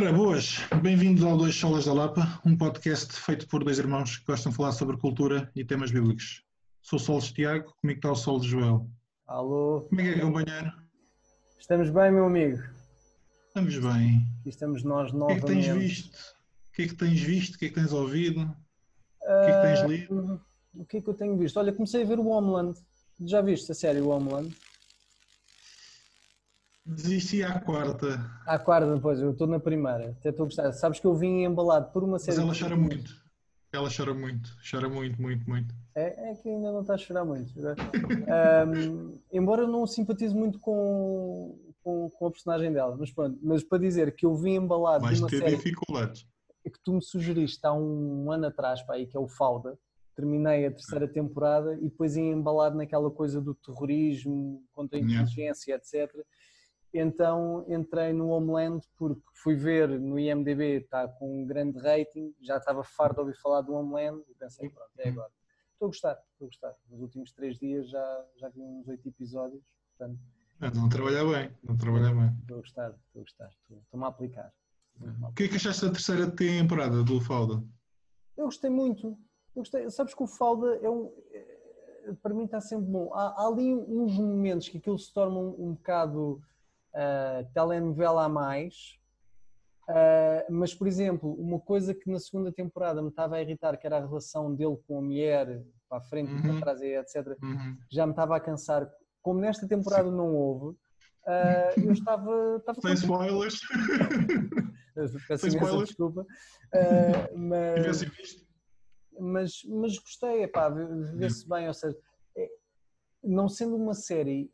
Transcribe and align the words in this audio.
Ora, 0.00 0.12
boas, 0.12 0.58
bem-vindos 0.80 1.24
ao 1.24 1.36
Dois 1.36 1.56
Solas 1.56 1.86
da 1.86 1.92
Lapa, 1.92 2.40
um 2.46 2.56
podcast 2.56 3.12
feito 3.14 3.48
por 3.48 3.64
dois 3.64 3.80
irmãos 3.80 4.16
que 4.18 4.24
gostam 4.26 4.52
de 4.52 4.56
falar 4.56 4.70
sobre 4.70 4.96
cultura 4.96 5.50
e 5.56 5.64
temas 5.64 5.90
bíblicos. 5.90 6.44
Sou 6.80 7.00
Solos 7.00 7.32
Tiago, 7.32 7.74
comigo 7.80 7.98
está 7.98 8.12
o 8.12 8.14
Solos 8.14 8.46
Joel. 8.46 8.88
Alô. 9.26 9.86
Como 9.88 10.00
é 10.00 10.04
que 10.04 10.20
é, 10.20 10.22
companheiro? 10.22 10.72
Estamos 11.58 11.90
bem, 11.90 12.12
meu 12.12 12.26
amigo? 12.26 12.62
Estamos 13.48 13.76
bem. 13.76 14.24
Aqui 14.38 14.48
estamos 14.50 14.84
nós 14.84 15.08
O 15.08 15.10
que 15.10 15.16
é 15.16 15.18
novamente. 15.18 15.40
que 15.40 15.46
tens 15.52 15.66
visto? 15.76 16.14
O 16.14 16.72
que 16.74 16.82
é 16.82 16.86
que 16.86 16.94
tens 16.94 17.20
visto? 17.20 17.54
O 17.54 17.58
que 17.58 17.64
é 17.64 17.68
que 17.68 17.74
tens 17.74 17.92
ouvido? 17.92 18.42
O 18.42 18.44
que 19.24 19.50
é 19.50 19.52
que 19.52 19.62
tens 19.62 19.90
lido? 19.90 20.40
Ah, 20.40 20.44
O 20.76 20.84
que 20.84 20.96
é 20.98 21.00
que 21.00 21.08
eu 21.10 21.14
tenho 21.14 21.36
visto? 21.36 21.56
Olha, 21.58 21.72
comecei 21.72 22.04
a 22.04 22.06
ver 22.06 22.20
o 22.20 22.28
Homeland. 22.28 22.78
Já 23.26 23.40
viste 23.40 23.72
a 23.72 23.74
série 23.74 24.00
o 24.00 24.10
Homeland? 24.10 24.54
Desisti 26.88 27.42
à 27.42 27.60
quarta, 27.60 28.18
À 28.46 28.58
quarta, 28.58 28.94
depois, 28.94 29.20
eu 29.20 29.32
estou 29.32 29.46
na 29.46 29.60
primeira. 29.60 30.10
Até 30.18 30.30
estou 30.30 30.44
a 30.44 30.46
gostar. 30.46 30.72
Sabes 30.72 30.98
que 30.98 31.06
eu 31.06 31.14
vim 31.14 31.44
embalado 31.44 31.92
por 31.92 32.02
uma 32.02 32.12
mas 32.12 32.22
série. 32.22 32.38
ela 32.40 32.52
que- 32.54 32.60
chora 32.60 32.76
muito. 32.76 33.28
Ela 33.70 33.90
chora 33.94 34.14
muito, 34.14 34.50
chora 34.68 34.88
muito, 34.88 35.20
muito, 35.20 35.46
muito. 35.48 35.74
É, 35.94 36.30
é 36.30 36.34
que 36.34 36.48
ainda 36.48 36.72
não 36.72 36.80
está 36.80 36.94
a 36.94 36.98
chorar 36.98 37.26
muito. 37.26 37.52
Ahm, 38.26 39.12
embora 39.30 39.62
eu 39.62 39.68
não 39.68 39.86
simpatize 39.86 40.34
muito 40.34 40.58
com, 40.58 41.58
com, 41.82 42.08
com 42.08 42.26
a 42.26 42.30
personagem 42.30 42.72
dela, 42.72 42.96
mas 42.98 43.10
pronto. 43.12 43.38
Mas 43.42 43.62
para 43.62 43.76
dizer 43.78 44.14
que 44.16 44.24
eu 44.24 44.34
vim 44.34 44.54
embalado 44.54 45.04
Vais 45.04 45.18
de 45.18 45.22
uma 45.22 45.28
ter 45.28 45.40
série 45.40 45.56
dificuldades. 45.56 46.26
que 46.64 46.80
tu 46.82 46.94
me 46.94 47.02
sugeriste 47.02 47.60
há 47.66 47.72
um 47.74 48.32
ano 48.32 48.46
atrás, 48.46 48.80
pá, 48.82 48.94
aí, 48.94 49.06
que 49.06 49.16
é 49.16 49.20
o 49.20 49.28
Fauda. 49.28 49.78
Terminei 50.16 50.66
a 50.66 50.70
terceira 50.70 51.06
temporada 51.06 51.74
e 51.74 51.82
depois 51.82 52.16
ia 52.16 52.24
embalado 52.24 52.76
naquela 52.76 53.10
coisa 53.10 53.40
do 53.40 53.54
terrorismo, 53.54 54.64
contra 54.72 54.98
a 54.98 55.00
Yeah. 55.02 55.20
inteligência, 55.22 55.74
etc. 55.74 56.10
Então 56.92 57.64
entrei 57.68 58.12
no 58.12 58.28
Homeland 58.30 58.82
porque 58.96 59.20
fui 59.42 59.54
ver 59.54 59.88
no 60.00 60.18
IMDB, 60.18 60.78
está 60.78 61.06
com 61.06 61.42
um 61.42 61.46
grande 61.46 61.78
rating, 61.78 62.34
já 62.40 62.56
estava 62.56 62.82
farto 62.82 63.14
de 63.16 63.20
ouvir 63.20 63.36
falar 63.36 63.60
do 63.60 63.74
Homeland 63.74 64.22
e 64.28 64.34
pensei, 64.34 64.68
pronto, 64.70 64.90
é 64.98 65.08
agora. 65.08 65.30
Estou 65.74 65.86
a 65.86 65.88
gostar, 65.90 66.12
estou 66.32 66.46
a 66.46 66.48
gostar. 66.48 66.74
Nos 66.90 67.00
últimos 67.02 67.32
três 67.32 67.58
dias 67.58 67.88
já, 67.90 68.24
já 68.36 68.48
vi 68.48 68.60
uns 68.62 68.88
oito 68.88 69.06
episódios, 69.08 69.62
portanto, 69.96 70.18
Ah, 70.60 70.72
Não 70.74 70.88
trabalha 70.88 71.22
bem, 71.24 71.56
não 71.62 71.76
trabalha 71.76 72.12
bem. 72.12 72.36
estou 72.40 72.56
a 72.56 72.60
gostar, 72.60 72.90
estou 72.90 73.20
a 73.20 73.22
gostar, 73.22 73.48
estou- 73.48 73.78
estou-me 73.78 74.04
a 74.04 74.08
aplicar. 74.08 74.52
O 75.22 75.32
que 75.32 75.44
é 75.44 75.48
que 75.48 75.54
achaste 75.54 75.84
da 75.86 75.92
terceira 75.92 76.28
temporada 76.28 77.04
do 77.04 77.20
Falda? 77.20 77.62
Eu 78.36 78.46
gostei 78.46 78.68
muito. 78.68 79.10
Eu 79.54 79.62
gostei. 79.62 79.88
Sabes 79.90 80.14
que 80.14 80.22
o 80.22 80.26
Falda 80.26 80.76
é 80.82 80.90
um. 80.90 81.12
é- 81.32 81.58
Para 82.22 82.34
mim 82.34 82.44
está 82.46 82.60
sempre 82.60 82.86
bom. 82.86 83.12
Há, 83.14 83.28
há 83.40 83.46
ali 83.46 83.72
uns 83.74 84.18
momentos 84.18 84.68
que 84.68 84.78
aquilo 84.78 84.98
se 84.98 85.12
torna 85.14 85.38
um, 85.38 85.68
um 85.68 85.74
bocado 85.74 86.42
ah, 86.98 87.44
telenovela 87.54 88.24
a 88.24 88.28
mais. 88.28 88.98
Ah, 89.88 90.44
mas, 90.50 90.74
por 90.74 90.86
exemplo, 90.88 91.32
uma 91.34 91.58
coisa 91.60 91.94
que 91.94 92.10
na 92.10 92.18
segunda 92.18 92.52
temporada 92.52 93.00
me 93.00 93.08
estava 93.08 93.36
a 93.36 93.42
irritar, 93.42 93.76
que 93.78 93.86
era 93.86 93.98
a 93.98 94.06
relação 94.06 94.54
dele 94.54 94.76
com 94.86 94.98
a 94.98 95.02
mulher, 95.02 95.62
para 95.88 95.98
a 95.98 96.02
frente 96.02 96.32
Uhum. 96.34 96.42
para 96.42 96.60
trás, 96.60 96.82
etc., 96.82 97.36
Uhum. 97.42 97.76
já 97.90 98.04
me 98.06 98.12
estava 98.12 98.36
a 98.36 98.40
cansar. 98.40 98.90
Como 99.22 99.40
nesta 99.40 99.66
temporada 99.66 100.10
não 100.10 100.34
houve, 100.34 100.76
ah, 101.26 101.70
eu 101.82 101.92
estava. 101.92 102.56
estava 102.58 102.80
Sem 102.82 102.92
spoilers. 102.94 103.60
Peço 105.28 105.48
Sem 105.48 105.50
spoilers. 105.54 105.88
desculpa. 105.88 106.26
Ah, 106.74 107.30
mas 107.36 108.04
mas, 109.20 109.52
mas 109.64 109.98
gostei, 109.98 110.42
epá, 110.44 110.68
vê-se 110.68 111.48
bem, 111.48 111.66
ou 111.66 111.74
seja, 111.74 111.96
é- 112.36 112.50
não 113.24 113.48
sendo 113.48 113.74
uma 113.76 113.94
série 113.94 114.48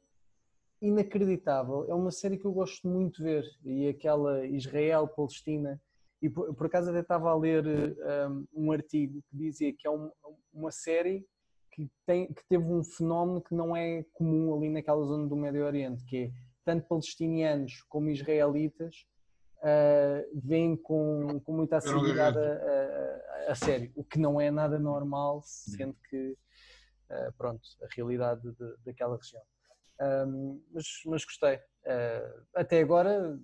inacreditável, 0.89 1.87
é 1.89 1.95
uma 1.95 2.11
série 2.11 2.39
que 2.39 2.45
eu 2.45 2.53
gosto 2.53 2.87
muito 2.89 3.17
de 3.19 3.23
ver, 3.25 3.45
e 3.65 3.89
aquela 3.89 4.45
Israel-Palestina, 4.47 5.81
e 6.21 6.29
por, 6.31 6.55
por 6.55 6.67
acaso 6.67 6.91
até 6.91 7.01
estava 7.01 7.31
a 7.31 7.37
ler 7.37 7.65
um, 7.67 8.47
um 8.55 8.73
artigo 8.73 9.23
que 9.29 9.37
dizia 9.37 9.73
que 9.73 9.87
é 9.87 9.91
um- 9.91 10.11
uma 10.53 10.71
série 10.71 11.27
que, 11.73 11.91
tem, 12.07 12.33
que 12.33 12.43
teve 12.49 12.65
um 12.65 12.85
fenómeno 12.85 13.43
que 13.43 13.55
não 13.55 13.77
é 13.77 14.05
comum 14.13 14.55
ali 14.57 14.71
naquela 14.71 15.05
zona 15.05 15.27
do 15.27 15.37
Médio 15.37 15.65
Oriente, 15.67 16.05
que 16.05 16.17
é 16.25 16.31
tanto 16.65 16.87
palestinianos 16.87 17.83
como 17.89 18.09
israelitas 18.09 19.05
uh, 19.59 20.41
veem 20.43 20.77
com, 20.77 21.41
com 21.41 21.53
muita 21.53 21.77
assiduidade 21.79 22.39
a, 22.39 23.49
a, 23.49 23.53
a 23.53 23.55
sério, 23.55 23.91
o 23.97 24.05
que 24.05 24.19
não 24.19 24.41
é 24.41 24.51
nada 24.51 24.79
normal, 24.79 25.41
sendo 25.45 25.97
que, 26.09 26.37
uh, 27.11 27.33
pronto, 27.37 27.61
a 27.83 27.87
realidade 27.95 28.43
de- 28.43 28.75
daquela 28.85 29.17
região. 29.17 29.43
Um, 30.01 30.61
mas, 30.73 30.85
mas 31.07 31.25
gostei. 31.25 31.57
Uh, 31.57 32.43
até 32.55 32.81
agora 32.81 33.39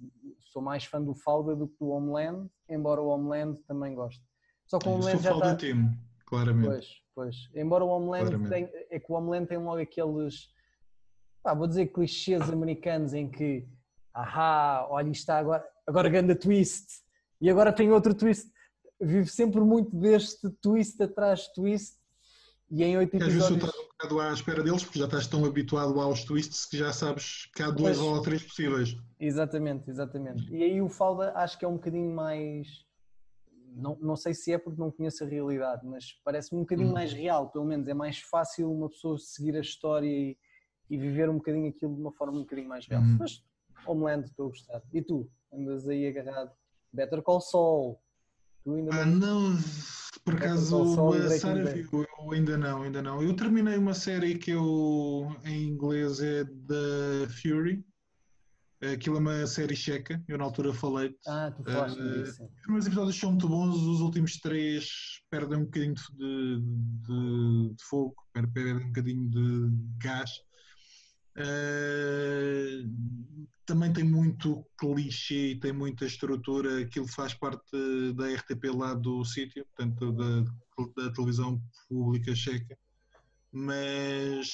sou 0.52 0.60
mais 0.60 0.84
fã 0.84 1.00
do 1.00 1.14
Falda 1.14 1.54
do 1.54 1.68
que 1.68 1.76
do 1.78 1.90
Homeland, 1.90 2.48
embora 2.68 3.00
o 3.00 3.08
Homeland 3.08 3.60
também 3.68 3.94
goste. 3.94 4.22
Só 4.66 4.78
que 4.78 4.88
o 4.88 4.90
Eu 4.90 4.94
Homeland 4.94 5.12
sou 5.12 5.22
já 5.22 5.30
Falda 5.30 5.46
está... 5.46 5.56
time, 5.56 5.98
claramente. 6.26 6.66
Pois, 6.66 6.86
pois. 7.14 7.36
Embora 7.54 7.84
o 7.84 7.88
Homeland 7.88 8.48
tem, 8.48 8.68
é 8.90 8.98
que 8.98 9.12
o 9.12 9.14
Homeland 9.14 9.46
tem 9.46 9.58
logo 9.58 9.80
aqueles, 9.80 10.48
pá, 11.42 11.54
vou 11.54 11.66
dizer 11.66 11.86
clichês 11.88 12.48
americanos 12.50 13.14
em 13.14 13.30
que, 13.30 13.68
ahá, 14.12 14.86
olha 14.90 15.10
está 15.10 15.38
agora, 15.38 15.64
agora 15.86 16.08
ganda 16.08 16.34
twist, 16.34 16.86
e 17.40 17.48
agora 17.48 17.72
tem 17.72 17.90
outro 17.90 18.14
twist. 18.14 18.50
Vive 19.00 19.30
sempre 19.30 19.60
muito 19.60 19.96
deste 19.96 20.50
twist 20.60 21.00
atrás 21.02 21.40
de 21.40 21.54
twist, 21.54 21.99
e 22.70 22.82
em 22.84 22.96
oito 22.98 23.16
E 23.16 23.22
às 23.22 23.24
vezes 23.32 23.48
tu 23.48 23.54
episódios... 23.54 23.68
estás 23.70 23.84
um 23.84 23.88
bocado 23.88 24.20
à 24.20 24.32
espera 24.32 24.62
deles, 24.62 24.84
porque 24.84 24.98
já 24.98 25.04
estás 25.06 25.26
tão 25.26 25.44
habituado 25.44 26.00
aos 26.00 26.24
twists 26.24 26.66
que 26.66 26.76
já 26.78 26.92
sabes 26.92 27.46
que 27.54 27.62
há 27.62 27.70
dois 27.70 27.98
Pois. 27.98 28.08
ou 28.08 28.22
três 28.22 28.42
possíveis. 28.42 28.96
Exatamente, 29.18 29.90
exatamente. 29.90 30.50
E 30.52 30.62
aí 30.62 30.80
o 30.80 30.88
Falda 30.88 31.32
acho 31.36 31.58
que 31.58 31.64
é 31.64 31.68
um 31.68 31.74
bocadinho 31.74 32.14
mais. 32.14 32.66
Não, 33.72 33.96
não 34.00 34.16
sei 34.16 34.34
se 34.34 34.52
é 34.52 34.58
porque 34.58 34.80
não 34.80 34.90
conheço 34.90 35.22
a 35.22 35.26
realidade, 35.26 35.86
mas 35.86 36.14
parece-me 36.24 36.58
um 36.60 36.64
bocadinho 36.64 36.88
Hum. 36.90 36.92
mais 36.94 37.12
real, 37.12 37.50
pelo 37.50 37.64
menos. 37.64 37.86
É 37.88 37.94
mais 37.94 38.18
fácil 38.18 38.70
uma 38.72 38.88
pessoa 38.88 39.16
seguir 39.18 39.54
a 39.56 39.60
história 39.60 40.08
e, 40.08 40.36
e 40.88 40.96
viver 40.98 41.28
um 41.30 41.36
bocadinho 41.36 41.68
aquilo 41.68 41.94
de 41.94 42.00
uma 42.00 42.12
forma 42.12 42.36
um 42.38 42.40
bocadinho 42.40 42.68
mais 42.68 42.86
real. 42.86 43.00
Uhum. 43.02 43.16
Mas 43.18 43.44
Homeland, 43.86 44.26
estou 44.28 44.46
a 44.46 44.48
gostar. 44.48 44.82
E 44.92 45.00
tu? 45.02 45.30
Andas 45.52 45.88
aí 45.88 46.06
agarrado? 46.08 46.50
Better 46.92 47.22
Call 47.22 47.40
Saul. 47.40 48.00
Tu 48.64 48.74
ainda 48.74 48.90
Ah, 48.94 49.06
não. 49.06 49.50
não, 49.50 49.58
por 50.24 50.34
acaso 50.34 50.76
a 51.12 51.30
Sara 51.38 51.64
viu, 51.74 52.04
eu 52.18 52.30
ainda 52.32 52.56
não, 52.58 52.82
ainda 52.82 53.02
não. 53.02 53.22
Eu 53.22 53.34
terminei 53.34 53.76
uma 53.76 53.94
série 53.94 54.36
que 54.36 54.50
eu, 54.50 55.34
em 55.44 55.68
inglês 55.68 56.20
é 56.20 56.44
The 56.44 57.28
Fury. 57.28 57.84
Aquilo 58.94 59.16
é 59.16 59.20
uma 59.20 59.46
série 59.46 59.76
checa, 59.76 60.22
eu 60.26 60.38
na 60.38 60.44
altura 60.44 60.72
falei. 60.72 61.14
Ah, 61.26 61.50
tu 61.54 61.62
falaste 61.64 61.98
Eh, 62.00 62.22
disso. 62.22 62.42
Os 62.44 62.60
primeiros 62.62 62.86
episódios 62.86 63.18
são 63.20 63.30
muito 63.30 63.46
bons, 63.46 63.76
os 63.76 64.00
últimos 64.00 64.38
três 64.38 64.88
perdem 65.30 65.58
um 65.58 65.64
bocadinho 65.64 65.94
de, 65.94 66.60
de, 66.60 67.74
de 67.74 67.84
fogo, 67.84 68.14
per- 68.32 68.50
perdem 68.50 68.76
um 68.76 68.86
bocadinho 68.86 69.28
de 69.28 69.70
gás. 70.02 70.30
Eh, 71.36 72.82
também 73.64 73.92
tem 73.92 74.04
muito 74.04 74.66
clichê, 74.76 75.56
tem 75.60 75.72
muita 75.72 76.04
estrutura, 76.04 76.80
aquilo 76.80 77.06
faz 77.06 77.34
parte 77.34 78.12
da 78.14 78.28
RTP 78.28 78.64
lá 78.74 78.94
do 78.94 79.24
sítio, 79.24 79.64
portanto 79.66 80.12
da, 80.12 81.04
da 81.04 81.12
televisão 81.12 81.62
pública 81.88 82.34
checa, 82.34 82.76
mas 83.52 84.48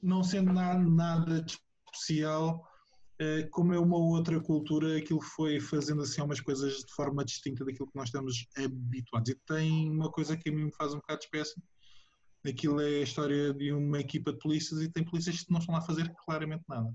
não 0.00 0.22
sendo 0.22 0.52
nada, 0.52 0.78
nada 0.78 1.44
especial, 1.92 2.64
eh, 3.18 3.48
como 3.50 3.74
é 3.74 3.78
uma 3.78 3.98
outra 3.98 4.40
cultura, 4.40 4.96
aquilo 4.96 5.20
foi 5.20 5.60
fazendo 5.60 6.02
assim 6.02 6.22
umas 6.22 6.40
coisas 6.40 6.84
de 6.84 6.92
forma 6.94 7.24
distinta 7.24 7.64
daquilo 7.64 7.86
que 7.90 7.96
nós 7.96 8.08
estamos 8.08 8.46
habituados. 8.56 9.30
E 9.30 9.34
tem 9.46 9.90
uma 9.90 10.10
coisa 10.10 10.36
que 10.36 10.48
a 10.48 10.52
mim 10.52 10.64
me 10.64 10.72
faz 10.72 10.94
um 10.94 10.96
bocado 10.96 11.20
de 11.20 11.26
espécie. 11.26 11.62
Aquilo 12.46 12.80
é 12.80 13.00
a 13.00 13.02
história 13.02 13.52
de 13.52 13.72
uma 13.72 14.00
equipa 14.00 14.32
de 14.32 14.38
polícias 14.38 14.80
e 14.80 14.88
tem 14.88 15.04
polícias 15.04 15.42
que 15.42 15.52
não 15.52 15.60
estão 15.60 15.74
lá 15.74 15.80
a 15.80 15.84
fazer 15.84 16.12
claramente 16.24 16.64
nada. 16.68 16.94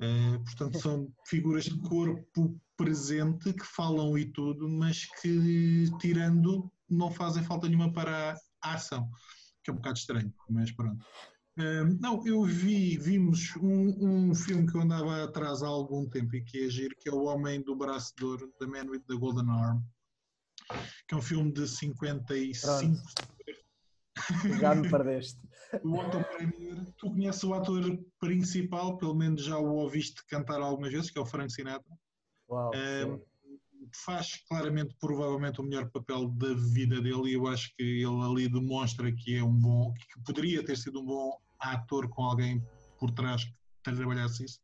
Eh, 0.00 0.38
portanto, 0.38 0.80
são 0.80 1.12
figuras 1.26 1.64
de 1.64 1.78
corpo 1.80 2.60
presente 2.76 3.52
que 3.52 3.64
falam 3.64 4.18
e 4.18 4.24
tudo, 4.26 4.68
mas 4.68 5.06
que, 5.20 5.84
tirando, 6.00 6.70
não 6.88 7.10
fazem 7.10 7.42
falta 7.42 7.68
nenhuma 7.68 7.92
para 7.92 8.36
a 8.62 8.74
ação, 8.74 9.08
que 9.62 9.70
é 9.70 9.72
um 9.72 9.76
bocado 9.76 9.98
estranho, 9.98 10.34
mas 10.48 10.72
pronto. 10.72 11.04
Um, 11.56 11.96
não, 12.00 12.26
eu 12.26 12.42
vi, 12.42 12.98
vimos 12.98 13.54
um, 13.56 14.30
um 14.30 14.34
filme 14.34 14.68
que 14.68 14.76
eu 14.76 14.80
andava 14.80 15.22
atrás 15.22 15.62
há 15.62 15.68
algum 15.68 16.08
tempo 16.08 16.34
e 16.34 16.42
que 16.42 16.64
é 16.64 16.68
giro, 16.68 16.96
que 16.98 17.08
é 17.08 17.12
O 17.12 17.24
Homem 17.24 17.62
do 17.62 17.76
Braço 17.76 18.12
de 18.16 18.24
Ouro, 18.24 18.52
The 18.58 18.66
Man 18.66 18.90
with 18.90 19.04
the 19.06 19.14
Golden 19.14 19.48
Arm, 19.50 19.80
que 21.06 21.14
é 21.14 21.16
um 21.16 21.22
filme 21.22 21.52
de 21.52 21.68
55. 21.68 22.96
Tu 23.46 23.53
Já 24.60 24.74
me 24.74 24.88
perdeste. 24.88 25.40
O 25.82 25.98
Otto 25.98 26.22
Premier, 26.24 26.84
tu 26.98 27.10
conheces 27.10 27.44
o 27.44 27.54
ator 27.54 27.98
principal, 28.20 28.96
pelo 28.96 29.14
menos 29.14 29.44
já 29.44 29.58
o 29.58 29.74
ouviste 29.74 30.24
cantar 30.26 30.60
algumas 30.60 30.92
vezes, 30.92 31.10
que 31.10 31.18
é 31.18 31.22
o 31.22 31.26
Frank 31.26 31.52
Sinatra. 31.52 31.92
Uau, 32.48 32.70
Um, 32.74 33.20
faz 34.04 34.42
claramente, 34.48 34.94
provavelmente, 35.00 35.60
o 35.60 35.64
melhor 35.64 35.90
papel 35.90 36.28
da 36.30 36.54
vida 36.54 37.00
dele 37.00 37.30
e 37.30 37.34
eu 37.34 37.46
acho 37.46 37.74
que 37.76 37.82
ele 37.82 38.22
ali 38.22 38.48
demonstra 38.48 39.12
que 39.12 39.36
é 39.36 39.42
um 39.42 39.52
bom, 39.52 39.92
que 39.92 40.22
poderia 40.24 40.64
ter 40.64 40.76
sido 40.76 41.00
um 41.00 41.04
bom 41.04 41.38
ator 41.58 42.08
com 42.08 42.22
alguém 42.22 42.62
por 42.98 43.10
trás 43.10 43.44
que 43.44 43.52
trabalhasse 43.82 44.44
isso, 44.44 44.60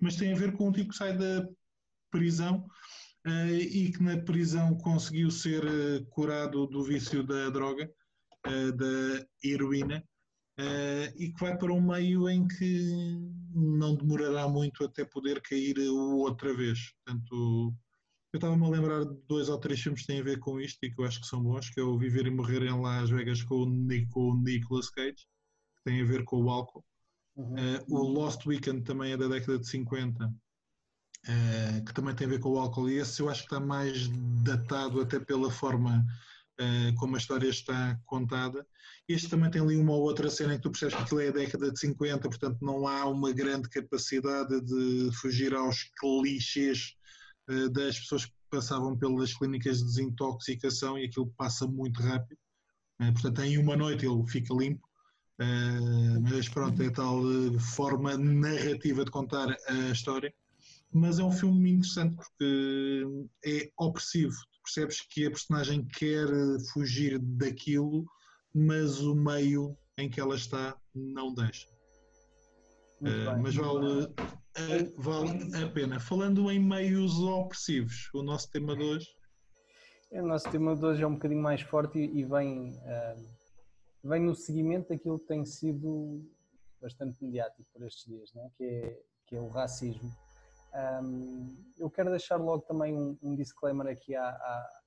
mas 0.00 0.16
tem 0.16 0.32
a 0.32 0.36
ver 0.36 0.56
com 0.56 0.68
um 0.68 0.72
tipo 0.72 0.90
que 0.90 0.96
sai 0.96 1.16
da 1.16 1.46
prisão 2.10 2.66
e 3.26 3.90
que 3.90 4.02
na 4.02 4.18
prisão 4.18 4.76
conseguiu 4.78 5.30
ser 5.30 5.64
curado 6.10 6.66
do 6.66 6.82
vício 6.82 7.22
da 7.24 7.48
droga, 7.50 7.90
da 8.44 9.26
heroína, 9.42 10.04
e 11.16 11.32
que 11.32 11.40
vai 11.40 11.56
para 11.56 11.72
um 11.72 11.80
meio 11.80 12.28
em 12.28 12.46
que 12.46 13.18
não 13.54 13.94
demorará 13.96 14.48
muito 14.48 14.84
até 14.84 15.04
poder 15.04 15.40
cair 15.40 15.78
outra 15.88 16.54
vez. 16.54 16.92
Portanto, 17.04 17.74
eu 18.34 18.38
estava-me 18.38 18.66
a 18.66 18.68
lembrar 18.68 19.04
de 19.04 19.16
dois 19.28 19.48
ou 19.48 19.58
três 19.58 19.80
filmes 19.80 20.00
que 20.00 20.08
têm 20.08 20.20
a 20.20 20.24
ver 20.24 20.40
com 20.40 20.60
isto 20.60 20.78
e 20.82 20.90
que 20.90 21.00
eu 21.00 21.04
acho 21.04 21.20
que 21.20 21.26
são 21.28 21.40
bons, 21.40 21.70
que 21.70 21.78
é 21.78 21.84
o 21.84 21.96
Viver 21.96 22.26
e 22.26 22.30
Morrer 22.30 22.64
em 22.64 22.80
Las 22.80 23.08
Vegas 23.08 23.44
com 23.44 23.62
o, 23.62 24.08
com 24.10 24.30
o 24.30 24.42
Nicolas 24.42 24.90
Cage, 24.90 25.24
que 25.76 25.84
tem 25.84 26.02
a 26.02 26.04
ver 26.04 26.24
com 26.24 26.42
o 26.42 26.50
álcool. 26.50 26.84
Uhum. 27.36 27.54
Uh, 27.54 27.94
o 27.94 28.08
Lost 28.08 28.44
Weekend 28.44 28.82
também 28.82 29.12
é 29.12 29.16
da 29.16 29.28
década 29.28 29.60
de 29.60 29.68
50, 29.68 30.24
uh, 30.26 30.30
eh, 31.28 31.82
que 31.86 31.94
também 31.94 32.12
tem 32.12 32.26
a 32.26 32.30
ver 32.30 32.40
com 32.40 32.50
o 32.50 32.58
álcool, 32.58 32.90
e 32.90 32.98
esse 32.98 33.22
eu 33.22 33.28
acho 33.28 33.46
que 33.46 33.54
está 33.54 33.64
mais 33.64 34.08
datado 34.42 35.00
até 35.00 35.20
pela 35.20 35.48
forma 35.48 36.04
como 36.96 37.16
a 37.16 37.18
história 37.18 37.48
está 37.48 37.98
contada. 38.04 38.66
Este 39.08 39.28
também 39.28 39.50
tem 39.50 39.60
ali 39.60 39.76
uma 39.76 39.92
ou 39.92 40.02
outra 40.02 40.30
cena 40.30 40.54
em 40.54 40.56
que 40.56 40.62
tu 40.62 40.70
percebes 40.70 40.94
que 40.94 41.02
aquilo 41.02 41.20
é 41.20 41.28
a 41.28 41.32
década 41.32 41.70
de 41.70 41.78
50, 41.78 42.28
portanto 42.28 42.58
não 42.62 42.86
há 42.86 43.06
uma 43.06 43.32
grande 43.32 43.68
capacidade 43.68 44.60
de 44.60 45.10
fugir 45.20 45.54
aos 45.54 45.84
clichês 45.98 46.94
das 47.72 47.98
pessoas 47.98 48.26
que 48.26 48.32
passavam 48.50 48.96
pelas 48.96 49.34
clínicas 49.34 49.78
de 49.78 49.84
desintoxicação 49.84 50.98
e 50.98 51.06
aquilo 51.06 51.32
passa 51.36 51.66
muito 51.66 52.00
rápido. 52.02 52.38
Portanto, 52.98 53.42
em 53.42 53.58
uma 53.58 53.76
noite 53.76 54.06
ele 54.06 54.26
fica 54.26 54.54
limpo 54.54 54.88
mas 56.22 56.48
pronto, 56.48 56.80
é 56.82 56.90
tal 56.90 57.20
forma 57.58 58.16
narrativa 58.16 59.04
de 59.04 59.10
contar 59.10 59.48
a 59.68 59.90
história. 59.90 60.32
Mas 60.92 61.18
é 61.18 61.24
um 61.24 61.32
filme 61.32 61.72
interessante 61.72 62.14
porque 62.14 63.04
é 63.44 63.70
opressivo. 63.76 64.36
Percebes 64.64 65.02
que 65.02 65.26
a 65.26 65.30
personagem 65.30 65.84
quer 65.84 66.26
fugir 66.72 67.18
daquilo, 67.18 68.04
mas 68.54 69.00
o 69.00 69.14
meio 69.14 69.76
em 69.98 70.08
que 70.08 70.20
ela 70.20 70.34
está 70.34 70.76
não 70.94 71.34
deixa. 71.34 71.68
Uh, 73.00 73.42
mas 73.42 73.54
vale, 73.54 74.08
vale 74.96 75.56
a 75.62 75.68
pena. 75.68 76.00
Falando 76.00 76.50
em 76.50 76.58
meios 76.58 77.18
opressivos, 77.18 78.08
o 78.14 78.22
nosso 78.22 78.50
tema 78.50 78.74
de 78.74 78.82
hoje. 78.82 79.08
É, 80.10 80.22
o 80.22 80.26
nosso 80.26 80.50
tema 80.50 80.74
de 80.74 80.84
hoje 80.84 81.02
é 81.02 81.06
um 81.06 81.14
bocadinho 81.14 81.42
mais 81.42 81.60
forte 81.60 81.98
e, 81.98 82.20
e 82.20 82.24
vem 82.24 82.72
vem 84.04 84.22
no 84.22 84.34
seguimento 84.34 84.90
daquilo 84.90 85.18
que 85.18 85.26
tem 85.26 85.44
sido 85.46 86.22
bastante 86.80 87.16
mediático 87.24 87.66
por 87.72 87.82
estes 87.86 88.04
dias, 88.04 88.32
né? 88.34 88.50
que, 88.56 88.64
é, 88.64 89.02
que 89.26 89.36
é 89.36 89.40
o 89.40 89.48
racismo. 89.48 90.14
Um, 90.74 91.56
eu 91.78 91.88
quero 91.88 92.10
deixar 92.10 92.36
logo 92.36 92.62
também 92.62 92.94
um, 92.94 93.16
um 93.22 93.36
disclaimer 93.36 93.86
aqui 93.86 94.14
à, 94.14 94.28
à, 94.28 94.80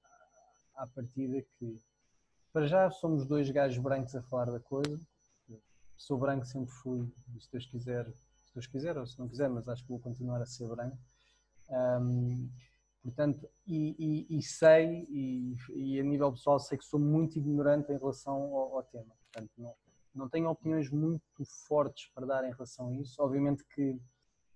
à, 0.76 0.88
partida 0.88 1.42
que 1.58 1.82
para 2.52 2.68
já 2.68 2.90
somos 2.92 3.26
dois 3.26 3.50
gajos 3.50 3.78
brancos 3.78 4.16
a 4.16 4.22
falar 4.22 4.52
da 4.52 4.60
coisa. 4.60 5.00
Sou 5.96 6.18
branco, 6.18 6.46
sempre 6.46 6.72
fui, 6.72 7.12
se 7.40 7.52
Deus 7.52 7.66
quiser, 7.66 8.06
se 8.12 8.54
Deus 8.54 8.68
quiser, 8.68 8.98
ou 8.98 9.08
se 9.08 9.18
não 9.18 9.28
quiser, 9.28 9.50
mas 9.50 9.68
acho 9.68 9.82
que 9.84 9.90
vou 9.90 10.00
continuar 10.00 10.42
a 10.42 10.46
ser 10.46 10.68
branco. 10.68 10.98
Um, 11.70 12.50
Portanto, 13.08 13.50
e, 13.66 13.96
e, 14.30 14.38
e 14.38 14.44
sei, 14.44 15.08
e, 15.10 15.56
e, 15.74 16.00
a 16.00 16.04
nível 16.04 16.30
pessoal, 16.34 16.60
sei 16.60 16.78
que 16.78 16.84
sou 16.84 17.00
muito 17.00 17.38
ignorante 17.38 17.90
em 17.90 17.98
relação 17.98 18.34
ao, 18.34 18.76
ao, 18.76 18.84
tema. 18.84 19.16
Portanto, 19.24 19.50
não, 19.58 19.74
não 20.14 20.30
tenho 20.30 20.50
opiniões 20.50 20.90
muito 20.90 21.24
fortes 21.68 22.10
para 22.14 22.26
dar 22.26 22.44
em 22.44 22.52
relação 22.52 22.90
a 22.90 22.94
isso. 22.96 23.16
Obviamente 23.22 23.64
que 23.74 23.98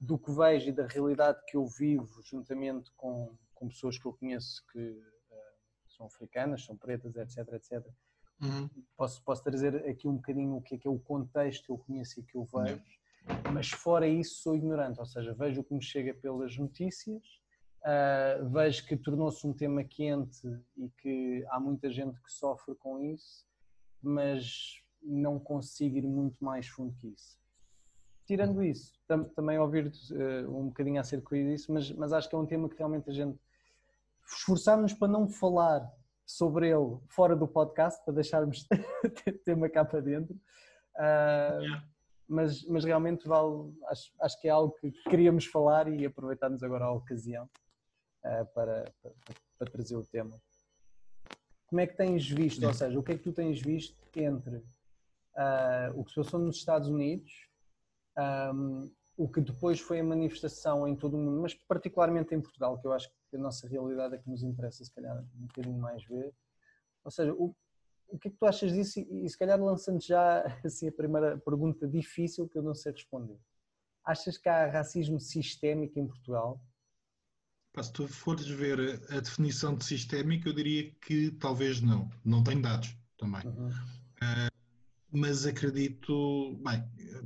do 0.01 0.17
que 0.17 0.31
vejo 0.31 0.69
e 0.69 0.71
da 0.71 0.87
realidade 0.87 1.39
que 1.47 1.55
eu 1.55 1.67
vivo, 1.67 2.21
juntamente 2.23 2.91
com, 2.97 3.37
com 3.53 3.67
pessoas 3.67 3.99
que 3.99 4.05
eu 4.07 4.13
conheço 4.13 4.65
que 4.71 4.79
uh, 4.79 5.89
são 5.95 6.07
africanas, 6.07 6.65
são 6.65 6.75
pretas, 6.75 7.15
etc, 7.15 7.53
etc, 7.53 7.87
uhum. 8.41 8.67
posso, 8.97 9.23
posso 9.23 9.43
trazer 9.43 9.87
aqui 9.87 10.07
um 10.07 10.15
bocadinho 10.15 10.55
o 10.55 10.61
que 10.61 10.73
é, 10.73 10.77
que 10.79 10.87
é 10.87 10.91
o 10.91 10.97
contexto 10.97 11.65
que 11.65 11.71
eu 11.71 11.77
conheço 11.77 12.19
e 12.19 12.23
que 12.23 12.35
eu 12.35 12.43
vejo. 12.45 12.75
Uhum. 12.75 13.53
Mas 13.53 13.69
fora 13.69 14.07
isso 14.07 14.41
sou 14.41 14.55
ignorante, 14.55 14.99
ou 14.99 15.05
seja, 15.05 15.35
vejo 15.35 15.61
o 15.61 15.63
que 15.63 15.75
me 15.75 15.83
chega 15.83 16.15
pelas 16.15 16.57
notícias, 16.57 17.21
Uh, 17.81 18.47
vejo 18.51 18.85
que 18.85 18.95
tornou-se 18.95 19.45
um 19.45 19.53
tema 19.53 19.83
quente 19.83 20.47
e 20.77 20.87
que 21.01 21.43
há 21.49 21.59
muita 21.59 21.89
gente 21.89 22.21
que 22.21 22.31
sofre 22.31 22.75
com 22.75 22.99
isso, 22.99 23.43
mas 23.99 24.75
não 25.01 25.39
consigo 25.39 25.97
ir 25.97 26.07
muito 26.07 26.45
mais 26.45 26.67
fundo 26.67 26.95
que 26.97 27.07
isso. 27.07 27.39
Tirando 28.31 28.63
isso, 28.63 28.93
tam 29.09 29.25
também 29.25 29.59
ouvir 29.59 29.87
uh, 29.87 30.57
um 30.57 30.67
bocadinho 30.67 31.01
acerca 31.01 31.35
disso, 31.35 31.69
mas, 31.73 31.91
mas 31.91 32.13
acho 32.13 32.29
que 32.29 32.35
é 32.35 32.37
um 32.37 32.45
tema 32.45 32.69
que 32.69 32.77
realmente 32.77 33.09
a 33.09 33.13
gente 33.13 33.37
esforçarmos 34.25 34.93
para 34.93 35.09
não 35.09 35.27
falar 35.27 35.85
sobre 36.25 36.69
ele 36.69 36.97
fora 37.09 37.35
do 37.35 37.45
podcast, 37.45 38.01
para 38.05 38.13
deixarmos 38.13 38.65
tema 39.43 39.67
cá 39.67 39.83
para 39.83 39.99
dentro. 39.99 40.33
Uh, 40.95 41.59
yeah. 41.59 41.87
mas, 42.25 42.63
mas 42.67 42.85
realmente 42.85 43.27
vale, 43.27 43.69
acho, 43.87 44.13
acho 44.21 44.39
que 44.39 44.47
é 44.47 44.51
algo 44.51 44.73
que 44.75 44.93
queríamos 45.09 45.45
falar 45.47 45.89
e 45.89 46.05
aproveitarmos 46.05 46.63
agora 46.63 46.85
a 46.85 46.93
ocasião 46.93 47.43
uh, 48.23 48.45
para, 48.53 48.85
para, 49.03 49.11
para, 49.59 49.71
trazer 49.71 49.97
o 49.97 50.05
tema. 50.05 50.41
Como 51.67 51.81
é 51.81 51.85
que 51.85 51.97
tens 51.97 52.29
visto, 52.29 52.65
ou 52.65 52.73
seja, 52.73 52.97
o 52.97 53.03
que 53.03 53.11
é 53.11 53.17
que 53.17 53.23
tu 53.23 53.33
tens 53.33 53.61
visto 53.61 53.97
entre 54.15 54.55
uh, 54.55 55.91
o 55.95 56.05
que 56.05 56.11
se 56.11 56.15
passou 56.15 56.39
nos 56.39 56.55
Estados 56.55 56.87
Unidos, 56.87 57.50
um, 58.17 58.91
o 59.17 59.27
que 59.27 59.41
depois 59.41 59.79
foi 59.79 59.99
a 59.99 60.03
manifestação 60.03 60.87
em 60.87 60.95
todo 60.95 61.15
o 61.15 61.19
mundo, 61.19 61.41
mas 61.41 61.53
particularmente 61.53 62.33
em 62.33 62.41
Portugal, 62.41 62.79
que 62.79 62.87
eu 62.87 62.93
acho 62.93 63.09
que 63.29 63.35
a 63.35 63.39
nossa 63.39 63.67
realidade 63.67 64.15
é 64.15 64.17
que 64.17 64.29
nos 64.29 64.43
interessa, 64.43 64.83
se 64.83 64.91
calhar, 64.91 65.17
um 65.35 65.45
bocadinho 65.45 65.77
mais 65.77 66.03
ver. 66.05 66.33
Ou 67.03 67.11
seja, 67.11 67.33
o, 67.33 67.55
o 68.07 68.17
que 68.17 68.27
é 68.27 68.31
que 68.31 68.37
tu 68.37 68.45
achas 68.45 68.71
disso? 68.73 68.99
E, 68.99 69.25
e 69.25 69.29
se 69.29 69.37
calhar 69.37 69.61
lançando 69.61 70.01
já 70.01 70.43
assim, 70.65 70.87
a 70.87 70.91
primeira 70.91 71.37
pergunta 71.37 71.87
difícil 71.87 72.47
que 72.47 72.57
eu 72.57 72.63
não 72.63 72.73
sei 72.73 72.91
responder. 72.91 73.37
Achas 74.03 74.37
que 74.37 74.49
há 74.49 74.67
racismo 74.67 75.19
sistémico 75.19 75.99
em 75.99 76.07
Portugal? 76.07 76.59
se 77.81 77.93
tu 77.93 78.05
fores 78.05 78.45
ver 78.47 79.01
a 79.09 79.21
definição 79.21 79.75
de 79.75 79.85
sistémico, 79.85 80.49
eu 80.49 80.53
diria 80.53 80.91
que 80.99 81.31
talvez 81.31 81.79
não. 81.79 82.09
Não 82.25 82.43
tem 82.43 82.59
dados 82.59 82.97
também. 83.17 83.45
Uhum. 83.45 83.69
Mas 85.11 85.45
acredito. 85.45 86.57
Bem, 86.63 86.83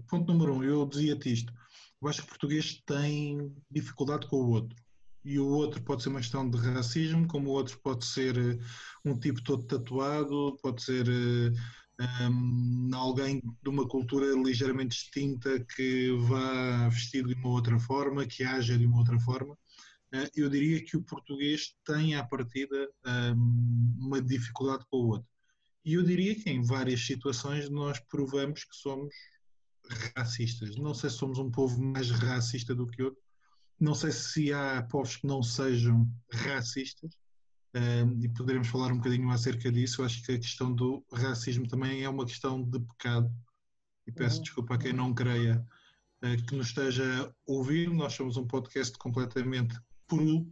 ponto 0.10 0.32
número 0.34 0.56
um, 0.56 0.64
eu 0.64 0.86
dizia-te 0.88 1.32
isto. 1.32 1.54
Eu 2.02 2.08
acho 2.10 2.22
que 2.22 2.28
o 2.28 2.30
português 2.30 2.82
tem 2.86 3.56
dificuldade 3.70 4.28
com 4.28 4.38
o 4.38 4.50
outro. 4.50 4.76
E 5.24 5.40
o 5.40 5.48
outro 5.48 5.82
pode 5.84 6.04
ser 6.04 6.10
uma 6.10 6.20
questão 6.20 6.50
de 6.50 6.58
racismo, 6.58 7.28
como 7.28 7.50
o 7.50 7.54
outro 7.54 7.80
pode 7.82 8.06
ser 8.06 8.38
eh, 8.38 8.60
um 9.04 9.18
tipo 9.20 9.44
todo 9.44 9.64
tatuado, 9.66 10.56
pode 10.62 10.84
ser 10.84 11.08
um, 11.10 12.92
eh, 12.92 12.96
alguém 12.96 13.42
de 13.64 13.70
uma 13.70 13.88
cultura 13.88 14.28
ligeiramente 14.36 14.96
distinta 14.96 15.66
que 15.76 16.12
vá 16.28 16.90
vestido 16.90 17.30
de 17.30 17.36
uma 17.36 17.50
outra 17.50 17.80
forma, 17.80 18.26
que 18.28 18.44
haja 18.44 18.78
de 18.78 18.86
uma 18.86 19.00
outra 19.00 19.20
forma. 19.20 19.58
Eh, 20.14 20.30
eu 20.36 20.50
diria 20.50 20.84
que 20.86 20.98
o 20.98 21.04
português 21.04 21.76
tem 21.86 22.16
à 22.16 22.24
partida 22.26 22.88
ehm, 23.06 23.36
uma 24.00 24.22
dificuldade 24.22 24.86
com 24.92 24.98
o 24.98 25.08
outro. 25.10 25.35
E 25.86 25.94
eu 25.94 26.04
diria 26.04 26.36
que 26.36 26.50
em 26.50 26.64
várias 26.64 27.06
situações 27.06 27.70
nós 27.70 28.00
provamos 28.10 28.64
que 28.64 28.76
somos 28.76 29.14
racistas. 30.18 30.76
Não 30.78 30.96
sei 30.96 31.12
se 31.12 31.18
somos 31.18 31.38
um 31.38 31.52
povo 31.52 31.80
mais 31.80 32.10
racista 32.10 32.74
do 32.74 32.88
que 32.88 33.04
outro, 33.04 33.22
não 33.80 33.94
sei 33.94 34.12
se 34.12 34.52
há 34.52 34.82
povos 34.84 35.18
que 35.18 35.28
não 35.28 35.44
sejam 35.44 36.10
racistas, 36.32 37.12
ehm, 37.74 38.20
e 38.24 38.30
poderemos 38.30 38.68
falar 38.68 38.92
um 38.92 38.98
bocadinho 38.98 39.30
acerca 39.30 39.72
disso. 39.72 40.02
Eu 40.02 40.06
acho 40.06 40.24
que 40.24 40.32
a 40.32 40.40
questão 40.40 40.74
do 40.74 41.06
racismo 41.14 41.68
também 41.68 42.04
é 42.04 42.10
uma 42.10 42.26
questão 42.26 42.64
de 42.64 42.80
pecado, 42.80 43.32
e 44.08 44.12
peço 44.12 44.38
uhum. 44.38 44.44
desculpa 44.44 44.76
a 44.76 44.78
quem 44.78 44.94
não 44.94 45.14
creia 45.14 45.64
eh, 46.22 46.38
que 46.38 46.56
nos 46.56 46.68
esteja 46.68 47.26
a 47.26 47.32
ouvir. 47.46 47.90
Nós 47.90 48.14
somos 48.14 48.38
um 48.38 48.48
podcast 48.48 48.98
completamente 48.98 49.78
por, 50.08 50.48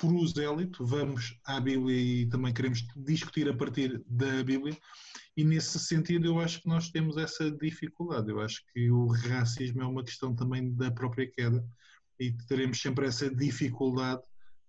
por 0.00 0.12
usélito, 0.14 0.84
vamos 0.84 1.38
à 1.44 1.60
Bíblia 1.60 1.94
e 1.94 2.26
também 2.26 2.54
queremos 2.54 2.86
discutir 2.96 3.48
a 3.50 3.54
partir 3.54 4.02
da 4.06 4.42
Bíblia, 4.42 4.76
e 5.36 5.44
nesse 5.44 5.78
sentido 5.78 6.26
eu 6.26 6.40
acho 6.40 6.62
que 6.62 6.68
nós 6.68 6.90
temos 6.90 7.18
essa 7.18 7.50
dificuldade. 7.50 8.30
Eu 8.30 8.40
acho 8.40 8.64
que 8.72 8.90
o 8.90 9.08
racismo 9.08 9.82
é 9.82 9.86
uma 9.86 10.02
questão 10.02 10.34
também 10.34 10.74
da 10.74 10.90
própria 10.90 11.30
queda 11.30 11.64
e 12.18 12.32
teremos 12.48 12.80
sempre 12.80 13.06
essa 13.06 13.34
dificuldade 13.34 14.22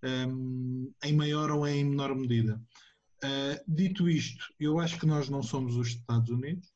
um, 0.03 0.91
em 1.03 1.13
maior 1.13 1.49
ou 1.51 1.65
em 1.65 1.83
menor 1.85 2.13
medida. 2.15 2.61
Uh, 3.23 3.63
dito 3.67 4.09
isto, 4.09 4.53
eu 4.59 4.79
acho 4.79 4.99
que 4.99 5.05
nós 5.05 5.29
não 5.29 5.41
somos 5.41 5.77
os 5.77 5.89
Estados 5.89 6.29
Unidos. 6.29 6.69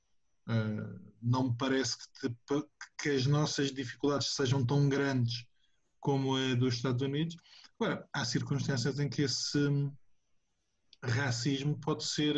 Uh, 0.48 1.00
não 1.22 1.50
me 1.50 1.58
parece 1.58 1.98
que, 2.22 2.30
te, 2.30 2.68
que, 3.02 3.10
as 3.10 3.26
nossas 3.26 3.72
dificuldades 3.72 4.36
sejam 4.36 4.66
tão 4.66 4.88
grandes 4.88 5.46
como 6.00 6.36
a 6.36 6.54
dos 6.54 6.76
Estados 6.76 7.02
Unidos. 7.02 7.36
Agora, 7.80 8.08
há 8.14 8.24
circunstâncias 8.24 9.00
em 9.00 9.10
que 9.10 9.24
esse 9.24 9.60
racismo 11.04 11.78
pode 11.80 12.06
ser 12.06 12.36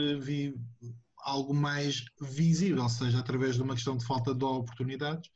algo 1.19 1.53
mais 1.53 2.03
visível, 2.21 2.87
seja 2.89 3.19
através 3.19 3.55
de 3.55 3.61
uma 3.61 3.75
questão 3.75 3.97
de 3.97 4.05
falta 4.05 4.33
de 4.33 4.43
oportunidades, 4.43 5.29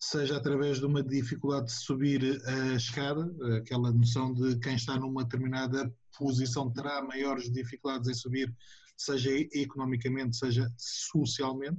seja 0.00 0.36
através 0.36 0.78
de 0.78 0.86
uma 0.86 1.02
dificuldade 1.02 1.66
de 1.66 1.72
subir 1.72 2.42
a 2.46 2.74
escada, 2.74 3.30
aquela 3.56 3.92
noção 3.92 4.32
de 4.32 4.58
quem 4.58 4.74
está 4.74 4.98
numa 4.98 5.22
determinada 5.22 5.94
posição 6.18 6.72
terá 6.72 7.02
maiores 7.02 7.50
dificuldades 7.52 8.08
em 8.08 8.14
subir, 8.14 8.54
seja 8.96 9.30
economicamente, 9.52 10.36
seja 10.36 10.66
socialmente. 10.78 11.78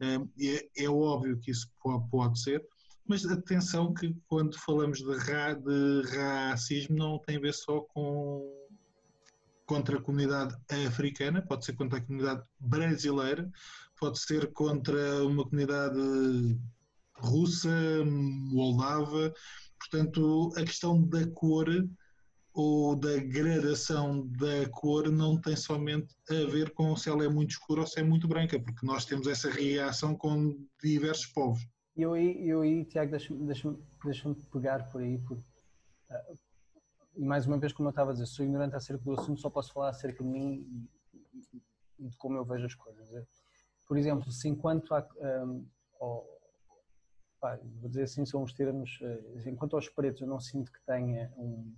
É, 0.00 0.84
é 0.84 0.88
óbvio 0.88 1.38
que 1.38 1.50
isso 1.50 1.70
pode 2.10 2.40
ser, 2.40 2.66
mas 3.06 3.24
atenção 3.24 3.92
que 3.92 4.14
quando 4.28 4.58
falamos 4.58 4.98
de, 4.98 5.16
ra, 5.16 5.54
de 5.54 6.02
racismo 6.08 6.96
não 6.96 7.18
tem 7.18 7.36
a 7.36 7.40
ver 7.40 7.54
só 7.54 7.80
com 7.80 8.60
contra 9.66 9.98
a 9.98 10.02
comunidade 10.02 10.56
africana, 10.88 11.40
pode 11.42 11.64
ser 11.64 11.74
contra 11.74 11.98
a 11.98 12.02
comunidade 12.02 12.42
brasileira, 12.58 13.48
pode 14.00 14.18
ser 14.18 14.52
contra 14.52 15.24
uma 15.24 15.44
comunidade 15.44 16.58
russa, 17.14 17.70
moldava. 18.04 19.32
Portanto, 19.78 20.52
a 20.56 20.64
questão 20.64 21.00
da 21.06 21.24
cor 21.30 21.68
ou 22.52 22.96
da 22.96 23.16
gradação 23.18 24.26
da 24.26 24.68
cor 24.70 25.08
não 25.08 25.40
tem 25.40 25.54
somente 25.54 26.12
a 26.28 26.50
ver 26.50 26.70
com 26.70 26.96
se 26.96 27.08
ela 27.08 27.24
é 27.24 27.28
muito 27.28 27.50
escura 27.50 27.82
ou 27.82 27.86
se 27.86 28.00
é 28.00 28.02
muito 28.02 28.26
branca, 28.26 28.58
porque 28.58 28.84
nós 28.84 29.04
temos 29.04 29.28
essa 29.28 29.48
reação 29.48 30.16
com 30.16 30.58
diversos 30.82 31.26
povos. 31.26 31.64
Eu 31.96 32.14
aí, 32.14 32.48
eu 32.48 32.62
aí 32.62 32.84
Tiago, 32.84 33.10
deixa-me 33.10 33.46
deixa 33.46 33.76
deixa 34.04 34.34
pegar 34.52 34.90
por 34.90 35.02
aí, 35.02 35.18
porque 35.18 35.42
uh, 36.10 36.38
e 37.16 37.24
mais 37.24 37.46
uma 37.46 37.58
vez, 37.58 37.72
como 37.72 37.88
eu 37.88 37.90
estava 37.90 38.10
a 38.10 38.12
dizer, 38.12 38.26
sou 38.26 38.44
ignorante 38.44 38.74
acerca 38.74 39.04
do 39.04 39.12
assunto, 39.12 39.40
só 39.40 39.50
posso 39.50 39.72
falar 39.72 39.90
acerca 39.90 40.22
de 40.22 40.30
mim 40.30 40.88
e, 41.42 41.58
e 41.98 42.08
de 42.08 42.16
como 42.16 42.36
eu 42.36 42.44
vejo 42.44 42.66
as 42.66 42.74
coisas. 42.74 43.08
Por 43.86 43.98
exemplo, 43.98 44.30
se 44.30 44.48
enquanto 44.48 44.94
há, 44.94 45.06
um, 45.44 45.66
oh, 46.00 46.24
pá, 47.40 47.58
vou 47.80 47.88
dizer 47.88 48.04
assim, 48.04 48.24
são 48.24 48.42
os 48.42 48.52
termos, 48.52 48.98
uh, 49.00 49.48
enquanto 49.48 49.74
aos 49.74 49.88
pretos 49.88 50.22
eu 50.22 50.28
não 50.28 50.40
sinto 50.40 50.70
que 50.70 50.80
tenha 50.86 51.32
um, 51.36 51.74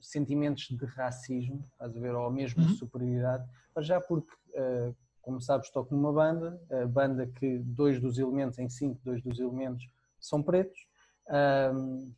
sentimentos 0.00 0.66
de 0.68 0.84
racismo, 0.86 1.60
estás 1.72 1.96
a 1.96 2.00
ver, 2.00 2.14
ou 2.14 2.30
mesmo 2.30 2.62
uhum. 2.62 2.68
de 2.68 2.78
superioridade, 2.78 3.48
mas 3.74 3.86
já 3.86 4.00
porque, 4.00 4.32
uh, 4.54 4.96
como 5.22 5.40
sabes, 5.40 5.70
toco 5.70 5.94
numa 5.94 6.12
banda, 6.12 6.60
a 6.70 6.86
banda 6.86 7.26
que 7.26 7.58
dois 7.58 8.00
dos 8.00 8.18
elementos, 8.18 8.58
em 8.58 8.68
cinco, 8.68 9.00
dois 9.04 9.22
dos 9.22 9.38
elementos 9.38 9.88
são 10.20 10.42
pretos, 10.42 10.86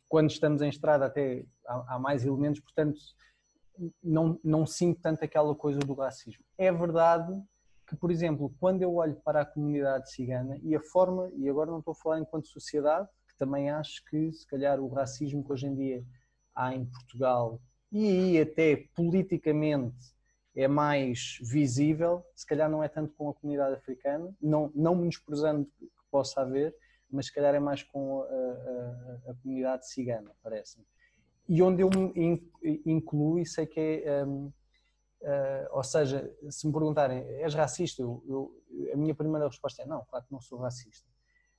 quando 0.09 0.29
estamos 0.29 0.61
em 0.61 0.69
estrada 0.69 1.05
até 1.05 1.45
há, 1.65 1.99
mais 1.99 2.25
elementos, 2.25 2.59
portanto 2.59 2.99
não, 4.03 4.39
não 4.43 4.65
sinto 4.65 5.01
tanto 5.01 5.23
aquela 5.23 5.53
coisa 5.55 5.79
do 5.79 5.93
racismo. 5.93 6.43
É 6.57 6.71
verdade 6.71 7.31
que, 7.87 7.95
por 7.95 8.09
exemplo, 8.09 8.53
quando 8.59 8.81
eu 8.81 8.95
olho 8.95 9.15
para 9.23 9.41
a 9.41 9.45
comunidade 9.45 10.11
cigana 10.11 10.57
e 10.63 10.75
a 10.75 10.81
forma, 10.81 11.29
e 11.35 11.47
agora 11.47 11.69
não 11.71 11.79
estou 11.79 11.91
a 11.91 11.95
falar 11.95 12.19
enquanto 12.19 12.47
sociedade, 12.47 13.07
que 13.27 13.37
também 13.37 13.69
acho 13.69 14.03
que 14.05 14.31
se 14.31 14.47
calhar 14.47 14.79
o 14.79 14.87
racismo 14.87 15.43
que 15.43 15.53
hoje 15.53 15.67
em 15.67 15.75
dia 15.75 16.03
há 16.55 16.73
em 16.73 16.85
Portugal 16.85 17.61
e 17.91 18.07
aí 18.07 18.41
até 18.41 18.87
politicamente 18.95 20.15
é 20.55 20.67
mais 20.67 21.37
visível, 21.41 22.25
se 22.33 22.45
calhar 22.45 22.69
não 22.69 22.83
é 22.83 22.87
tanto 22.87 23.13
com 23.13 23.29
a 23.29 23.33
comunidade 23.33 23.75
africana, 23.75 24.33
não, 24.41 24.71
não 24.73 24.95
menosprezando 24.95 25.65
que 25.65 25.89
possa 26.09 26.41
haver, 26.41 26.73
mas 27.11 27.27
se 27.27 27.33
calhar 27.33 27.53
é 27.53 27.59
mais 27.59 27.83
com 27.83 28.21
a, 28.21 28.25
a, 28.25 29.31
a 29.31 29.35
comunidade 29.41 29.87
cigana, 29.89 30.31
parece-me. 30.41 30.85
E 31.47 31.61
onde 31.61 31.83
eu 31.83 31.89
me 31.89 32.11
incluo, 32.85 33.37
e 33.37 33.45
sei 33.45 33.65
que 33.67 34.03
é. 34.05 34.25
Um, 34.25 34.47
uh, 34.47 34.53
eh, 35.21 35.67
ou 35.71 35.83
seja, 35.83 36.31
se 36.49 36.65
me 36.65 36.73
perguntarem, 36.73 37.19
és 37.41 37.53
racista? 37.53 38.01
Eu, 38.01 38.23
eu, 38.27 38.91
a 38.91 38.97
minha 38.97 39.13
primeira 39.13 39.47
resposta 39.47 39.83
é 39.83 39.85
não, 39.85 40.03
claro 40.05 40.25
que 40.25 40.31
não 40.31 40.41
sou 40.41 40.57
racista. 40.57 41.07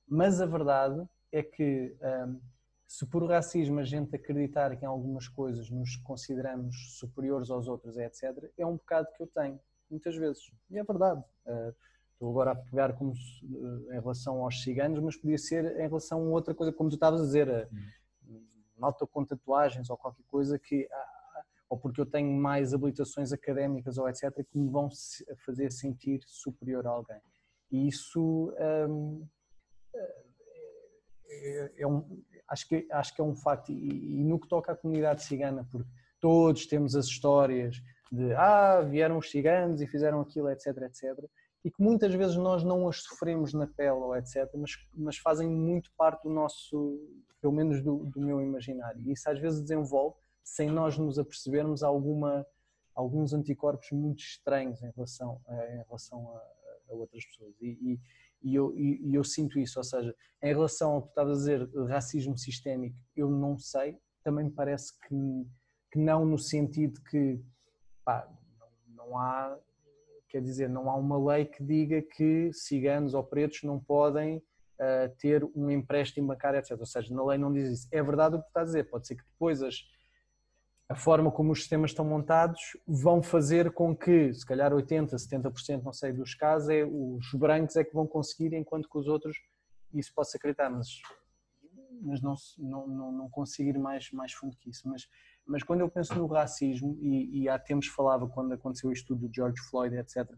Mas 0.05 0.41
a 0.41 0.45
verdade 0.45 1.01
é 1.31 1.41
que 1.41 1.95
um, 2.01 2.41
se 2.87 3.05
por 3.05 3.27
racismo 3.27 3.79
a 3.79 3.83
gente 3.83 4.15
acreditar 4.15 4.75
que 4.77 4.85
em 4.85 4.87
algumas 4.87 5.27
coisas 5.27 5.69
nos 5.69 5.97
consideramos 5.97 6.97
superiores 6.97 7.49
aos 7.49 7.67
outros, 7.67 7.97
etc., 7.97 8.49
é 8.57 8.65
um 8.65 8.77
bocado 8.77 9.09
que 9.15 9.21
eu 9.21 9.27
tenho, 9.27 9.59
muitas 9.89 10.15
vezes. 10.15 10.51
E 10.69 10.79
é 10.79 10.83
verdade. 10.83 11.21
Uh, 11.45 11.75
Estou 12.17 12.31
agora 12.31 12.51
a 12.51 12.55
pegar 12.55 12.93
como 12.93 13.13
eh, 13.13 13.95
em 13.95 13.99
relação 13.99 14.43
aos 14.43 14.63
ciganos, 14.63 14.99
mas 14.99 15.15
podia 15.15 15.37
ser 15.37 15.79
em 15.79 15.87
relação 15.87 16.19
a 16.19 16.29
outra 16.29 16.51
coisa, 16.55 16.73
como 16.73 16.89
tu 16.89 16.95
estavas 16.95 17.21
a 17.21 17.23
dizer, 17.25 17.69
nota 18.75 19.05
com 19.05 19.23
tatuagens 19.23 19.87
ou 19.91 19.95
qualquer 19.95 20.23
coisa 20.23 20.57
que 20.57 20.89
ou 21.69 21.77
porque 21.77 22.01
eu 22.01 22.07
tenho 22.07 22.31
mais 22.31 22.73
habilitações 22.73 23.31
académicas 23.31 23.99
ou 23.99 24.09
etc 24.09 24.33
que 24.49 24.57
me 24.57 24.67
vão 24.67 24.89
fazer 25.45 25.71
sentir 25.71 26.23
superior 26.25 26.87
a 26.87 26.89
alguém. 26.89 27.21
E 27.69 27.87
isso 27.87 28.51
hum, 28.89 29.27
é, 31.29 31.71
é 31.77 31.85
um, 31.85 32.23
acho 32.47 32.67
que 32.67 32.87
acho 32.91 33.15
que 33.15 33.21
é 33.21 33.23
um 33.23 33.35
facto 33.35 33.71
e, 33.71 34.19
e 34.19 34.23
no 34.23 34.39
que 34.39 34.47
toca 34.47 34.71
à 34.71 34.75
comunidade 34.75 35.23
cigana, 35.23 35.67
porque 35.71 35.89
todos 36.19 36.65
temos 36.65 36.95
as 36.95 37.05
histórias 37.05 37.81
de 38.11 38.33
ah 38.33 38.81
vieram 38.81 39.17
os 39.17 39.29
ciganos 39.29 39.81
e 39.81 39.87
fizeram 39.87 40.21
aquilo 40.21 40.49
etc 40.49 40.77
etc 40.83 41.29
e 41.67 41.71
que 41.71 41.83
muitas 41.83 42.13
vezes 42.13 42.37
nós 42.37 42.63
não 42.63 42.87
as 42.87 43.03
sofremos 43.03 43.53
na 43.53 43.67
pele 43.67 43.99
ou 43.99 44.15
etc, 44.15 44.49
mas, 44.55 44.71
mas 44.93 45.17
fazem 45.17 45.49
muito 45.49 45.91
parte 45.97 46.23
do 46.23 46.29
nosso, 46.29 46.97
pelo 47.41 47.51
menos 47.51 47.81
do, 47.81 48.05
do 48.05 48.21
meu 48.21 48.41
imaginário. 48.41 49.01
E 49.05 49.11
isso 49.11 49.29
às 49.29 49.37
vezes 49.37 49.61
desenvolve, 49.61 50.15
sem 50.41 50.69
nós 50.69 50.97
nos 50.97 51.19
apercebermos, 51.19 51.83
alguma, 51.83 52.47
alguns 52.95 53.33
anticorpos 53.33 53.91
muito 53.91 54.19
estranhos 54.19 54.81
em 54.81 54.91
relação, 54.91 55.41
em 55.49 55.83
relação 55.83 56.37
a, 56.37 56.91
a 56.91 56.95
outras 56.95 57.25
pessoas. 57.25 57.53
E, 57.59 57.67
e, 57.67 57.99
e 58.41 58.55
eu, 58.55 58.75
e, 58.77 59.13
eu 59.13 59.23
sinto 59.23 59.59
isso, 59.59 59.79
ou 59.79 59.83
seja, 59.83 60.15
em 60.41 60.53
relação 60.53 60.91
ao 60.91 61.01
que 61.01 61.07
tu 61.07 61.11
estavas 61.11 61.37
a 61.37 61.39
dizer, 61.39 61.69
racismo 61.87 62.37
sistémico, 62.37 62.97
eu 63.15 63.29
não 63.29 63.57
sei, 63.57 63.97
também 64.23 64.45
me 64.45 64.51
parece 64.51 64.93
que, 65.01 65.15
que 65.91 65.99
não 65.99 66.25
no 66.25 66.37
sentido 66.37 67.01
que 67.09 67.41
pá, 68.03 68.29
não, 68.59 69.07
não 69.07 69.17
há 69.17 69.57
quer 70.29 70.41
dizer, 70.41 70.69
não 70.69 70.89
há 70.89 70.95
uma 70.95 71.33
lei 71.33 71.45
que 71.45 71.63
diga 71.63 72.01
que 72.01 72.51
ciganos 72.53 73.13
ou 73.13 73.23
pretos 73.23 73.63
não 73.63 73.79
podem 73.79 74.37
uh, 74.37 75.15
ter 75.19 75.43
um 75.55 75.69
empréstimo 75.69 76.27
bancário, 76.27 76.59
etc. 76.59 76.77
Ou 76.77 76.85
seja, 76.85 77.13
na 77.13 77.23
lei 77.23 77.37
não 77.37 77.51
diz 77.51 77.69
isso. 77.69 77.87
É 77.91 78.03
verdade 78.03 78.35
o 78.35 78.41
que 78.41 78.47
está 78.47 78.61
a 78.61 78.65
dizer, 78.65 78.89
pode 78.89 79.07
ser 79.07 79.15
que 79.15 79.23
depois 79.23 79.61
as, 79.61 79.75
a 80.89 80.95
forma 80.95 81.31
como 81.31 81.51
os 81.51 81.59
sistemas 81.59 81.91
estão 81.91 82.05
montados 82.05 82.61
vão 82.87 83.21
fazer 83.21 83.71
com 83.71 83.95
que, 83.95 84.33
se 84.33 84.45
calhar 84.45 84.71
80%, 84.71 85.09
70%, 85.15 85.83
não 85.83 85.93
sei, 85.93 86.13
dos 86.13 86.33
casos, 86.33 86.69
é, 86.69 86.85
os 86.85 87.33
brancos 87.33 87.75
é 87.75 87.83
que 87.83 87.93
vão 87.93 88.07
conseguir, 88.07 88.55
enquanto 88.55 88.89
que 88.89 88.97
os 88.97 89.07
outros, 89.07 89.37
isso 89.93 90.13
possa 90.13 90.37
acreditar, 90.37 90.69
mas, 90.69 90.87
mas 92.01 92.21
não, 92.21 92.35
não, 92.57 92.87
não, 92.87 93.11
não 93.11 93.29
conseguir 93.29 93.77
mais, 93.77 94.11
mais 94.11 94.31
fundo 94.31 94.55
que 94.57 94.69
isso. 94.69 94.87
Mas 94.87 95.07
mas 95.47 95.63
quando 95.63 95.79
eu 95.79 95.89
penso 95.89 96.13
no 96.13 96.27
racismo, 96.27 96.97
e, 96.99 97.43
e 97.43 97.49
há 97.49 97.57
tempos 97.57 97.87
falava, 97.87 98.27
quando 98.27 98.53
aconteceu 98.53 98.89
o 98.89 98.93
estudo 98.93 99.27
do 99.27 99.33
George 99.33 99.59
Floyd, 99.69 99.95
etc., 99.95 100.29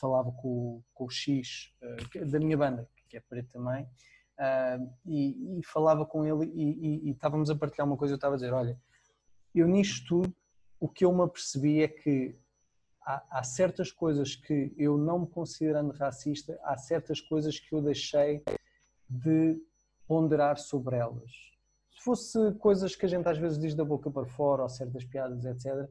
falava 0.00 0.32
com, 0.32 0.82
com 0.94 1.04
o 1.04 1.10
X, 1.10 1.72
uh, 1.82 2.30
da 2.30 2.38
minha 2.38 2.56
banda, 2.56 2.88
que 3.08 3.18
é 3.18 3.20
preto 3.20 3.52
também, 3.52 3.84
uh, 3.84 4.94
e, 5.04 5.58
e, 5.58 5.64
falava 5.64 6.06
com 6.06 6.24
ele 6.24 6.50
e, 6.54 7.08
e, 7.08 7.10
estávamos 7.10 7.50
a 7.50 7.54
partilhar 7.54 7.86
uma 7.86 7.98
coisa, 7.98 8.14
eu 8.14 8.16
estava 8.16 8.34
a 8.34 8.36
dizer, 8.36 8.52
olha, 8.52 8.80
eu 9.60 9.68
nisto 9.68 10.06
tudo, 10.06 10.36
o 10.80 10.88
que 10.88 11.04
eu 11.04 11.12
me 11.12 11.22
apercebi 11.22 11.82
é 11.82 11.88
que 11.88 12.38
há, 13.06 13.38
há 13.38 13.42
certas 13.42 13.90
coisas 13.90 14.34
que 14.34 14.74
eu 14.76 14.98
não 14.98 15.20
me 15.20 15.26
considerando 15.26 15.92
racista, 15.92 16.58
há 16.62 16.76
certas 16.76 17.20
coisas 17.20 17.58
que 17.58 17.74
eu 17.74 17.80
deixei 17.80 18.42
de 19.08 19.60
ponderar 20.06 20.58
sobre 20.58 20.96
elas 20.96 21.54
fosse 22.04 22.52
coisas 22.56 22.94
que 22.94 23.06
a 23.06 23.08
gente 23.08 23.26
às 23.26 23.38
vezes 23.38 23.58
diz 23.58 23.74
da 23.74 23.84
boca 23.84 24.10
para 24.10 24.26
fora, 24.26 24.62
ou 24.62 24.68
certas 24.68 25.04
piadas, 25.04 25.44
etc., 25.46 25.88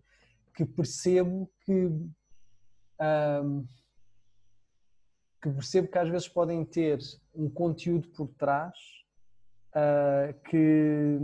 que 0.56 0.64
percebo 0.64 1.50
que. 1.62 1.90
Que 5.42 5.50
percebo 5.50 5.88
que 5.90 5.98
às 5.98 6.08
vezes 6.08 6.28
podem 6.30 6.64
ter 6.64 7.00
um 7.36 7.50
conteúdo 7.50 8.08
por 8.10 8.30
trás 8.36 8.78
uh, 9.76 10.34
que, 10.46 11.18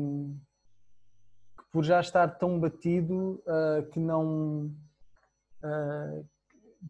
por 1.72 1.84
já 1.84 2.00
estar 2.00 2.28
tão 2.38 2.60
batido 2.60 3.44
uh, 3.46 3.88
que 3.92 4.00
não 4.00 4.66
uh, 5.64 6.28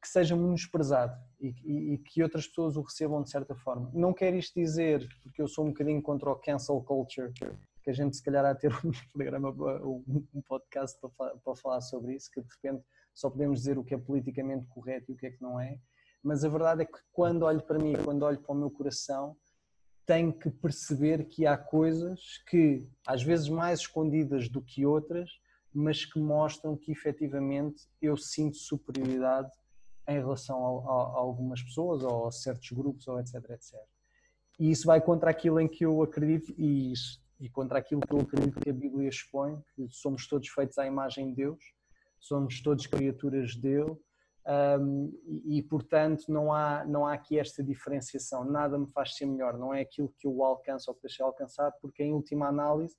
que 0.01 0.07
seja 0.07 0.35
menosprezado 0.35 1.17
e, 1.39 1.53
e, 1.63 1.93
e, 1.93 1.97
que 1.97 2.21
outras 2.21 2.47
pessoas 2.47 2.77
o 2.77 2.81
recebam 2.81 3.23
de 3.23 3.29
certa 3.29 3.55
forma. 3.55 3.89
Não 3.93 4.13
quero 4.13 4.37
isto 4.37 4.53
dizer, 4.59 5.07
porque 5.23 5.41
eu 5.41 5.47
sou 5.47 5.65
um 5.65 5.69
bocadinho 5.69 6.01
contra 6.01 6.29
o 6.29 6.35
cancel 6.35 6.81
culture, 6.81 7.33
que 7.83 7.89
a 7.89 7.93
gente 7.93 8.15
se 8.15 8.23
calhar 8.23 8.45
há 8.45 8.53
ter 8.53 8.71
um 8.85 8.91
programa, 9.11 9.49
um 9.49 10.41
podcast 10.47 10.99
para, 11.17 11.35
para 11.37 11.55
falar 11.55 11.81
sobre 11.81 12.15
isso, 12.15 12.29
que 12.31 12.41
de 12.41 12.47
repente 12.61 12.85
só 13.13 13.29
podemos 13.29 13.59
dizer 13.59 13.77
o 13.77 13.83
que 13.83 13.95
é 13.95 13.97
politicamente 13.97 14.67
correto 14.67 15.11
e 15.11 15.15
o 15.15 15.17
que 15.17 15.25
é 15.25 15.31
que 15.31 15.41
não 15.41 15.59
é, 15.59 15.77
mas 16.23 16.43
a 16.43 16.49
verdade 16.49 16.83
é 16.83 16.85
que 16.85 16.99
quando 17.11 17.43
olho 17.43 17.61
para 17.61 17.79
mim, 17.79 17.93
quando 18.03 18.23
olho 18.23 18.39
para 18.39 18.53
o 18.53 18.57
meu 18.57 18.69
coração, 18.69 19.35
tenho 20.09 20.33
que 20.33 20.49
perceber 20.49 21.25
que 21.25 21.45
há 21.45 21.55
coisas 21.55 22.39
que, 22.49 22.89
às 23.05 23.21
vezes 23.21 23.47
mais 23.47 23.81
escondidas 23.81 24.49
do 24.49 24.59
que 24.59 24.83
outras, 24.83 25.29
mas 25.71 26.03
que 26.03 26.19
mostram 26.19 26.75
que 26.75 26.91
efetivamente 26.91 27.87
eu 28.01 28.17
sinto 28.17 28.57
superioridade 28.57 29.51
em 30.07 30.15
relação 30.17 30.57
a, 30.65 30.91
a, 30.91 30.95
a 30.95 31.19
algumas 31.19 31.61
pessoas 31.61 32.01
ou 32.01 32.25
a 32.25 32.31
certos 32.31 32.71
grupos 32.71 33.07
ou 33.07 33.19
etc, 33.19 33.35
etc. 33.51 33.75
e 34.59 34.71
isso 34.71 34.87
vai 34.87 34.99
contra 34.99 35.29
aquilo 35.29 35.59
em 35.59 35.67
que 35.67 35.85
eu 35.85 36.01
acredito 36.01 36.55
e, 36.57 36.91
e 37.39 37.47
contra 37.47 37.77
aquilo 37.77 38.01
que 38.01 38.11
eu 38.11 38.21
acredito 38.21 38.59
que 38.59 38.69
a 38.71 38.73
Bíblia 38.73 39.09
expõe, 39.09 39.61
que 39.75 39.87
somos 39.89 40.27
todos 40.27 40.49
feitos 40.49 40.79
à 40.79 40.87
imagem 40.87 41.29
de 41.29 41.35
Deus, 41.35 41.63
somos 42.19 42.63
todos 42.63 42.87
criaturas 42.87 43.55
dele 43.55 43.95
um, 44.49 45.11
e, 45.45 45.59
e, 45.59 45.63
portanto 45.63 46.25
não 46.27 46.51
há, 46.51 46.83
não 46.85 47.05
há 47.05 47.13
aqui 47.13 47.37
esta 47.37 47.63
diferenciação, 47.63 48.43
nada 48.43 48.79
me 48.79 48.89
faz 48.91 49.15
ser 49.15 49.27
melhor, 49.27 49.57
não 49.57 49.73
é 49.73 49.81
aquilo 49.81 50.11
que 50.17 50.25
eu 50.25 50.43
alcanço 50.43 50.89
ou 50.89 50.95
que 50.95 51.03
deixei 51.03 51.23
alcançar, 51.23 51.71
porque 51.79 52.03
em 52.03 52.13
última 52.13 52.47
análise 52.47 52.95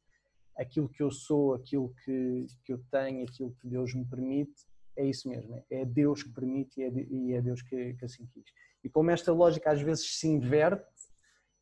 aquilo 0.56 0.88
que 0.88 1.02
eu 1.02 1.10
sou, 1.10 1.54
aquilo 1.54 1.92
que, 2.04 2.46
que 2.64 2.72
eu 2.72 2.80
tenho, 2.90 3.24
aquilo 3.24 3.52
que 3.60 3.66
Deus 3.66 3.94
me 3.94 4.04
permite, 4.04 4.64
é 4.96 5.04
isso 5.04 5.28
mesmo, 5.28 5.64
é 5.70 5.84
Deus 5.84 6.22
que 6.22 6.32
permite 6.32 6.80
e 6.80 6.84
é, 6.84 6.90
e 7.10 7.32
é 7.32 7.42
Deus 7.42 7.62
que, 7.62 7.94
que 7.94 8.04
assim 8.04 8.26
quis. 8.26 8.52
E 8.84 8.88
como 8.88 9.10
esta 9.10 9.32
lógica 9.32 9.70
às 9.70 9.80
vezes 9.80 10.18
se 10.18 10.28
inverte 10.28 10.84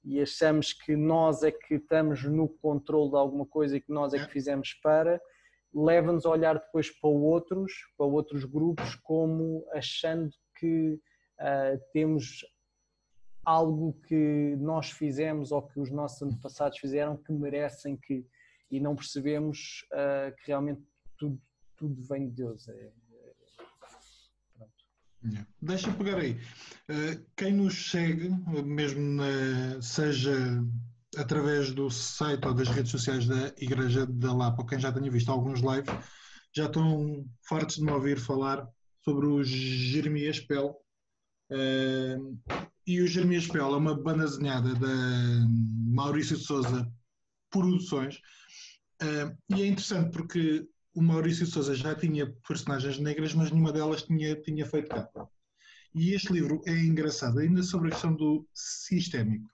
e 0.04 0.20
achamos 0.20 0.72
que 0.72 0.96
nós 0.96 1.42
é 1.42 1.50
que 1.50 1.74
estamos 1.74 2.24
no 2.24 2.48
controle 2.48 3.10
de 3.10 3.16
alguma 3.16 3.46
coisa 3.46 3.76
e 3.76 3.80
que 3.80 3.92
nós 3.92 4.12
é 4.12 4.18
que 4.18 4.32
fizemos 4.32 4.74
para, 4.82 5.20
leva-nos 5.74 6.24
a 6.26 6.30
olhar 6.30 6.54
depois 6.54 6.90
para 6.90 7.10
outros, 7.10 7.72
para 7.96 8.06
outros 8.06 8.44
grupos, 8.44 8.94
como 8.96 9.66
achando 9.72 10.30
que 10.58 11.00
uh, 11.40 11.80
temos 11.92 12.44
algo 13.44 13.94
que 14.06 14.56
nós 14.58 14.90
fizemos 14.90 15.52
ou 15.52 15.62
que 15.62 15.80
os 15.80 15.90
nossos 15.90 16.20
antepassados 16.22 16.78
fizeram 16.78 17.16
que 17.16 17.32
merecem 17.32 17.96
que 17.96 18.26
e 18.70 18.78
não 18.78 18.94
percebemos 18.94 19.86
uh, 19.92 20.36
que 20.36 20.48
realmente 20.48 20.82
tudo, 21.16 21.40
tudo 21.76 22.02
vem 22.02 22.28
de 22.28 22.34
Deus. 22.34 22.68
É, 22.68 22.92
é, 25.24 25.46
Deixa 25.60 25.92
pegar 25.92 26.18
aí. 26.18 26.32
Uh, 26.88 27.24
quem 27.36 27.52
nos 27.54 27.90
segue, 27.90 28.28
mesmo 28.64 29.00
na, 29.00 29.80
seja 29.80 30.34
através 31.18 31.72
do 31.72 31.90
site 31.90 32.46
ou 32.46 32.54
das 32.54 32.68
redes 32.68 32.90
sociais 32.90 33.26
da 33.26 33.48
Igreja 33.58 34.06
da 34.06 34.32
Lapa, 34.32 34.64
quem 34.64 34.78
já 34.78 34.92
tenha 34.92 35.10
visto 35.10 35.30
alguns 35.30 35.60
lives, 35.60 35.92
já 36.54 36.66
estão 36.66 37.26
fartos 37.48 37.76
de 37.76 37.82
me 37.82 37.92
ouvir 37.92 38.18
falar 38.18 38.66
sobre 39.04 39.26
o 39.26 39.42
Jeremias 39.42 40.40
Pell. 40.40 40.76
Uh, 41.50 42.38
e 42.86 43.00
o 43.00 43.06
Jeremias 43.06 43.46
Pell 43.46 43.74
é 43.74 43.76
uma 43.76 44.00
banda 44.00 44.26
da 44.26 45.46
Maurício 45.88 46.36
de 46.36 46.44
Souza 46.44 46.90
Produções. 47.50 48.16
Uh, 49.02 49.36
e 49.56 49.62
é 49.62 49.66
interessante 49.66 50.12
porque 50.12 50.66
o 50.94 51.02
Maurício 51.02 51.44
de 51.44 51.50
Souza 51.52 51.74
já 51.74 51.94
tinha 51.94 52.32
personagens 52.46 52.98
negras, 52.98 53.34
mas 53.34 53.50
nenhuma 53.50 53.72
delas 53.72 54.02
tinha, 54.02 54.36
tinha 54.40 54.66
feito 54.66 54.88
capa. 54.88 55.28
E 55.94 56.12
este 56.12 56.32
livro 56.32 56.60
é 56.66 56.78
engraçado, 56.78 57.38
ainda 57.38 57.62
sobre 57.62 57.88
a 57.88 57.90
questão 57.92 58.14
do 58.14 58.46
sistémico. 58.52 59.48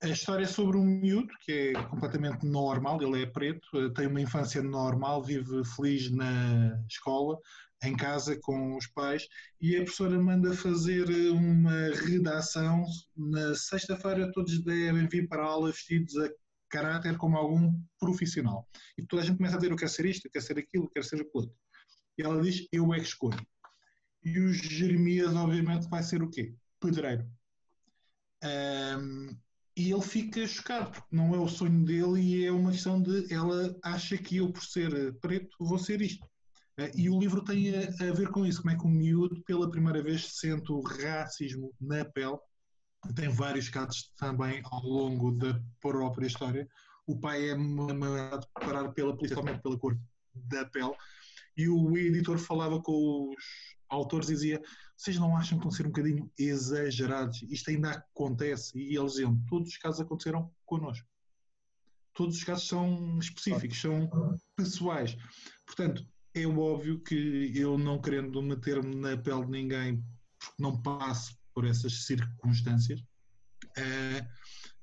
A 0.00 0.08
história 0.08 0.44
é 0.44 0.46
sobre 0.46 0.76
um 0.76 0.84
miúdo 0.84 1.34
que 1.40 1.52
é 1.52 1.72
completamente 1.88 2.46
normal, 2.46 3.02
ele 3.02 3.22
é 3.24 3.26
preto, 3.26 3.92
tem 3.94 4.06
uma 4.06 4.20
infância 4.20 4.62
normal, 4.62 5.24
vive 5.24 5.64
feliz 5.64 6.08
na 6.08 6.80
escola, 6.88 7.36
em 7.82 7.96
casa 7.96 8.38
com 8.40 8.76
os 8.76 8.86
pais, 8.86 9.26
e 9.60 9.74
a 9.74 9.82
professora 9.82 10.16
manda 10.16 10.54
fazer 10.54 11.10
uma 11.32 11.90
redação. 12.06 12.84
Na 13.16 13.56
sexta-feira 13.56 14.30
todos 14.32 14.62
devem 14.62 15.08
vir 15.08 15.28
para 15.28 15.42
a 15.42 15.46
aula 15.46 15.72
vestidos 15.72 16.16
a 16.16 16.30
caráter 16.68 17.16
como 17.16 17.36
algum 17.36 17.72
profissional. 17.98 18.68
E 18.96 19.02
toda 19.02 19.22
a 19.22 19.24
gente 19.24 19.38
começa 19.38 19.56
a 19.56 19.58
dizer: 19.58 19.72
Eu 19.72 19.76
quero 19.76 19.90
ser 19.90 20.06
isto, 20.06 20.26
eu 20.26 20.30
quero 20.30 20.44
ser 20.44 20.58
aquilo, 20.58 20.84
eu 20.84 20.90
quero 20.90 21.06
ser 21.06 21.20
aquilo. 21.22 21.52
E 22.16 22.22
ela 22.22 22.40
diz: 22.40 22.68
Eu 22.70 22.94
é 22.94 22.98
que 22.98 23.06
escolho. 23.06 23.44
E 24.22 24.38
o 24.38 24.52
Jeremias, 24.52 25.34
obviamente, 25.34 25.88
vai 25.88 26.04
ser 26.04 26.22
o 26.22 26.30
quê? 26.30 26.54
Pedreiro. 26.80 27.28
Um, 28.44 29.36
e 29.78 29.92
ele 29.92 30.02
fica 30.02 30.44
chocado, 30.44 30.90
porque 30.90 31.06
não 31.14 31.32
é 31.36 31.38
o 31.38 31.46
sonho 31.46 31.84
dele 31.84 32.20
e 32.20 32.44
é 32.44 32.50
uma 32.50 32.72
questão 32.72 33.00
de 33.00 33.32
ela 33.32 33.72
acha 33.84 34.18
que 34.18 34.38
eu, 34.38 34.50
por 34.50 34.64
ser 34.64 35.14
preto, 35.20 35.56
vou 35.60 35.78
ser 35.78 36.02
isto. 36.02 36.26
Uh, 36.76 36.90
e 36.96 37.08
o 37.08 37.16
livro 37.16 37.44
tem 37.44 37.72
a, 37.72 37.82
a, 37.82 38.12
ver 38.12 38.28
com 38.30 38.44
isso, 38.44 38.60
como 38.60 38.74
é 38.74 38.76
que 38.76 38.84
o 38.84 38.88
miúdo, 38.88 39.40
pela 39.44 39.70
primeira 39.70 40.02
vez, 40.02 40.36
sente 40.36 40.72
o 40.72 40.80
racismo 40.80 41.72
na 41.80 42.04
pele. 42.04 42.38
Tem 43.14 43.28
vários 43.28 43.68
casos 43.68 44.12
também 44.16 44.60
ao 44.64 44.82
longo 44.82 45.30
da 45.30 45.62
própria 45.80 46.26
história. 46.26 46.68
O 47.06 47.20
pai 47.20 47.50
é 47.50 47.54
mandado 47.54 48.48
parar 48.54 48.88
pela, 48.88 49.16
principalmente 49.16 49.62
pela 49.62 49.78
cor 49.78 49.96
da 50.34 50.64
pele. 50.64 50.94
E 51.56 51.68
o 51.68 51.96
editor 51.96 52.36
falava 52.38 52.82
com 52.82 53.32
os 53.32 53.44
autores 53.88 54.28
dizia 54.28 54.62
vocês 54.96 55.16
não 55.16 55.36
acham 55.36 55.58
que 55.58 55.64
vão 55.64 55.70
ser 55.70 55.86
um 55.86 55.90
bocadinho 55.90 56.30
exagerados? 56.36 57.42
Isto 57.42 57.70
ainda 57.70 57.90
acontece. 57.90 58.76
E 58.76 58.96
eles 58.96 59.12
diziam: 59.12 59.40
todos 59.48 59.68
os 59.70 59.76
casos 59.76 60.00
aconteceram 60.00 60.50
connosco. 60.66 61.06
Todos 62.14 62.36
os 62.36 62.44
casos 62.44 62.66
são 62.66 63.16
específicos, 63.18 63.80
são 63.80 64.10
pessoais. 64.56 65.16
Portanto, 65.64 66.04
é 66.34 66.46
óbvio 66.46 67.00
que 67.00 67.52
eu 67.54 67.78
não 67.78 68.00
querendo 68.00 68.42
meter-me 68.42 68.94
na 68.96 69.16
pele 69.16 69.44
de 69.44 69.50
ninguém, 69.52 70.04
porque 70.38 70.62
não 70.62 70.82
passo 70.82 71.38
por 71.54 71.64
essas 71.64 72.06
circunstâncias, 72.06 73.00
uh, 73.00 74.26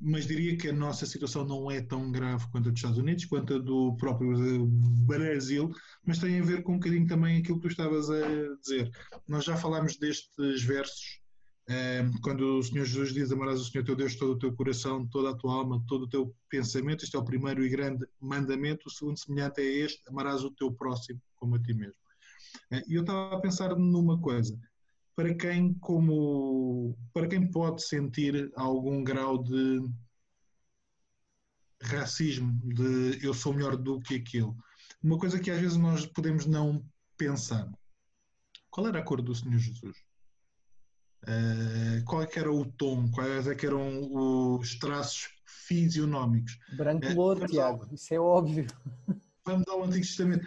mas 0.06 0.28
diria 0.28 0.56
que 0.56 0.70
a 0.70 0.74
nossa 0.74 1.04
situação 1.04 1.44
não 1.44 1.72
é 1.72 1.82
tão 1.82 2.12
grave 2.12 2.48
quanto 2.52 2.70
a 2.70 2.72
dos 2.72 2.80
Estados 2.80 3.00
Unidos, 3.00 3.26
quanto 3.26 3.56
a 3.56 3.58
do 3.58 3.96
próprio 3.98 4.68
Brasil, 5.08 5.74
mas 6.06 6.20
tem 6.20 6.40
a 6.40 6.44
ver 6.44 6.62
com 6.62 6.74
um 6.74 6.78
bocadinho 6.78 7.08
também 7.08 7.38
aquilo 7.38 7.60
que 7.60 7.68
tu 7.68 7.72
estavas 7.72 8.08
a 8.12 8.22
dizer. 8.62 8.92
Nós 9.28 9.46
já 9.46 9.58
falámos 9.58 9.98
destes 9.98 10.62
versos, 10.64 11.20
ehm, 11.68 12.12
quando 12.22 12.60
o 12.60 12.64
Senhor 12.64 12.86
Jesus 12.86 13.14
diz: 13.16 13.32
Amarás 13.32 13.60
o 13.60 13.66
Senhor 13.66 13.84
teu 13.84 13.96
Deus 13.96 14.16
todo 14.16 14.34
o 14.34 14.38
teu 14.38 14.54
coração, 14.54 15.08
toda 15.08 15.32
a 15.32 15.36
tua 15.36 15.56
alma, 15.56 15.84
todo 15.88 16.04
o 16.04 16.10
teu 16.10 16.36
pensamento. 16.50 17.04
Este 17.04 17.16
é 17.16 17.20
o 17.20 17.26
primeiro 17.26 17.66
e 17.66 17.70
grande 17.70 18.06
mandamento. 18.22 18.88
O 18.88 18.92
segundo 18.92 19.18
semelhante 19.18 19.60
é 19.60 19.66
este: 19.66 20.02
Amarás 20.08 20.44
o 20.44 20.52
teu 20.52 20.72
próximo 20.72 21.20
como 21.36 21.56
a 21.56 21.60
ti 21.60 21.74
mesmo. 21.74 21.96
Eh, 22.72 22.84
e 22.88 22.94
eu 22.94 23.02
estava 23.02 23.36
a 23.36 23.42
pensar 23.42 23.76
numa 23.76 24.22
coisa 24.22 24.56
para 25.16 25.34
quem 25.34 25.74
como 25.76 26.96
para 27.14 27.28
quem 27.28 27.50
pode 27.50 27.82
sentir 27.84 28.52
algum 28.56 29.04
grau 29.04 29.42
de 29.42 29.82
racismo, 31.82 32.60
de 32.64 33.26
eu 33.26 33.34
sou 33.34 33.54
melhor 33.54 33.78
do 33.78 34.00
que 34.02 34.16
aquilo. 34.16 34.56
Uma 35.02 35.18
coisa 35.18 35.40
que 35.40 35.52
às 35.52 35.60
vezes 35.60 35.78
nós 35.78 36.06
podemos 36.06 36.46
não 36.46 36.84
pensar. 37.18 37.70
Qual 38.70 38.88
era 38.88 39.00
a 39.00 39.04
cor 39.04 39.22
do 39.22 39.34
Senhor 39.34 39.58
Jesus? 39.58 39.98
Uh, 41.24 42.04
qual 42.06 42.22
é 42.22 42.28
que 42.28 42.38
era 42.38 42.52
o 42.52 42.66
tom? 42.66 43.10
Quais 43.12 43.48
é 43.48 43.56
que 43.56 43.66
eram 43.66 44.12
os 44.12 44.78
traços 44.78 45.30
fisionómicos? 45.46 46.58
Branco 46.76 47.08
louro, 47.14 47.46
uh, 47.46 47.48
Tiago, 47.48 47.88
isso 47.94 48.14
é 48.14 48.20
óbvio. 48.20 48.68
Vamos 49.46 49.68
ao 49.68 49.84
Antigo 49.84 50.06
Testamento 50.06 50.46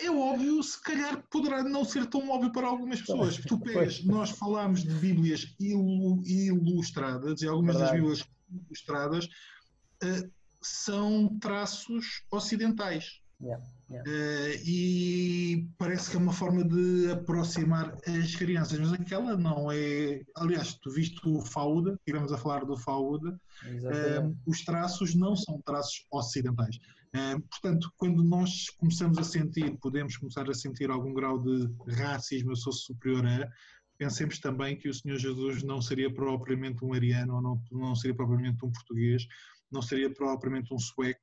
é 0.00 0.10
óbvio, 0.10 0.62
se 0.62 0.80
calhar 0.82 1.22
poderá 1.30 1.62
não 1.62 1.84
ser 1.84 2.06
tão 2.06 2.28
óbvio 2.28 2.52
para 2.52 2.66
algumas 2.66 3.00
pessoas. 3.00 3.36
Tu 3.36 3.58
pegas, 3.60 4.04
nós 4.04 4.30
falámos 4.30 4.82
de 4.82 4.94
Bíblias 4.94 5.54
ilustradas 5.58 7.42
e 7.42 7.46
algumas 7.46 7.76
Verdade. 7.76 8.00
das 8.00 8.00
Bíblias 8.00 8.28
ilustradas 8.68 9.24
uh, 9.26 10.30
são 10.62 11.38
traços 11.38 12.24
ocidentais. 12.30 13.20
Yeah, 13.38 13.62
yeah. 13.90 14.10
Uh, 14.10 14.62
e 14.64 15.68
parece 15.76 16.10
que 16.10 16.16
é 16.16 16.18
uma 16.18 16.32
forma 16.32 16.64
de 16.64 17.10
aproximar 17.10 17.94
as 18.06 18.34
crianças, 18.34 18.78
mas 18.78 18.92
aquela 18.94 19.36
não 19.36 19.70
é. 19.70 20.22
Aliás, 20.36 20.74
tu 20.74 20.90
viste 20.90 21.20
o 21.28 21.42
Fauda, 21.42 21.94
estivemos 21.94 22.32
a 22.32 22.38
falar 22.38 22.64
do 22.64 22.78
Fauda, 22.78 23.38
uh, 23.64 24.36
os 24.46 24.64
traços 24.64 25.14
não 25.14 25.36
são 25.36 25.60
traços 25.60 26.06
ocidentais. 26.10 26.78
Uh, 27.14 27.40
portanto, 27.48 27.90
quando 27.96 28.22
nós 28.22 28.68
começamos 28.70 29.18
a 29.18 29.24
sentir, 29.24 29.78
podemos 29.80 30.16
começar 30.16 30.48
a 30.50 30.54
sentir 30.54 30.90
algum 30.90 31.14
grau 31.14 31.38
de 31.42 31.68
racismo, 31.94 32.52
eu 32.52 32.56
sou 32.56 32.72
superior 32.72 33.24
a, 33.26 33.48
pensemos 33.96 34.38
também 34.38 34.76
que 34.76 34.88
o 34.88 34.94
Senhor 34.94 35.18
Jesus 35.18 35.62
não 35.62 35.80
seria 35.80 36.12
propriamente 36.12 36.84
um 36.84 36.92
ariano, 36.92 37.36
ou 37.36 37.42
não, 37.42 37.62
não 37.72 37.94
seria 37.94 38.14
propriamente 38.14 38.64
um 38.64 38.70
português, 38.70 39.26
não 39.70 39.82
seria 39.82 40.12
propriamente 40.12 40.72
um 40.72 40.78
sueco. 40.78 41.20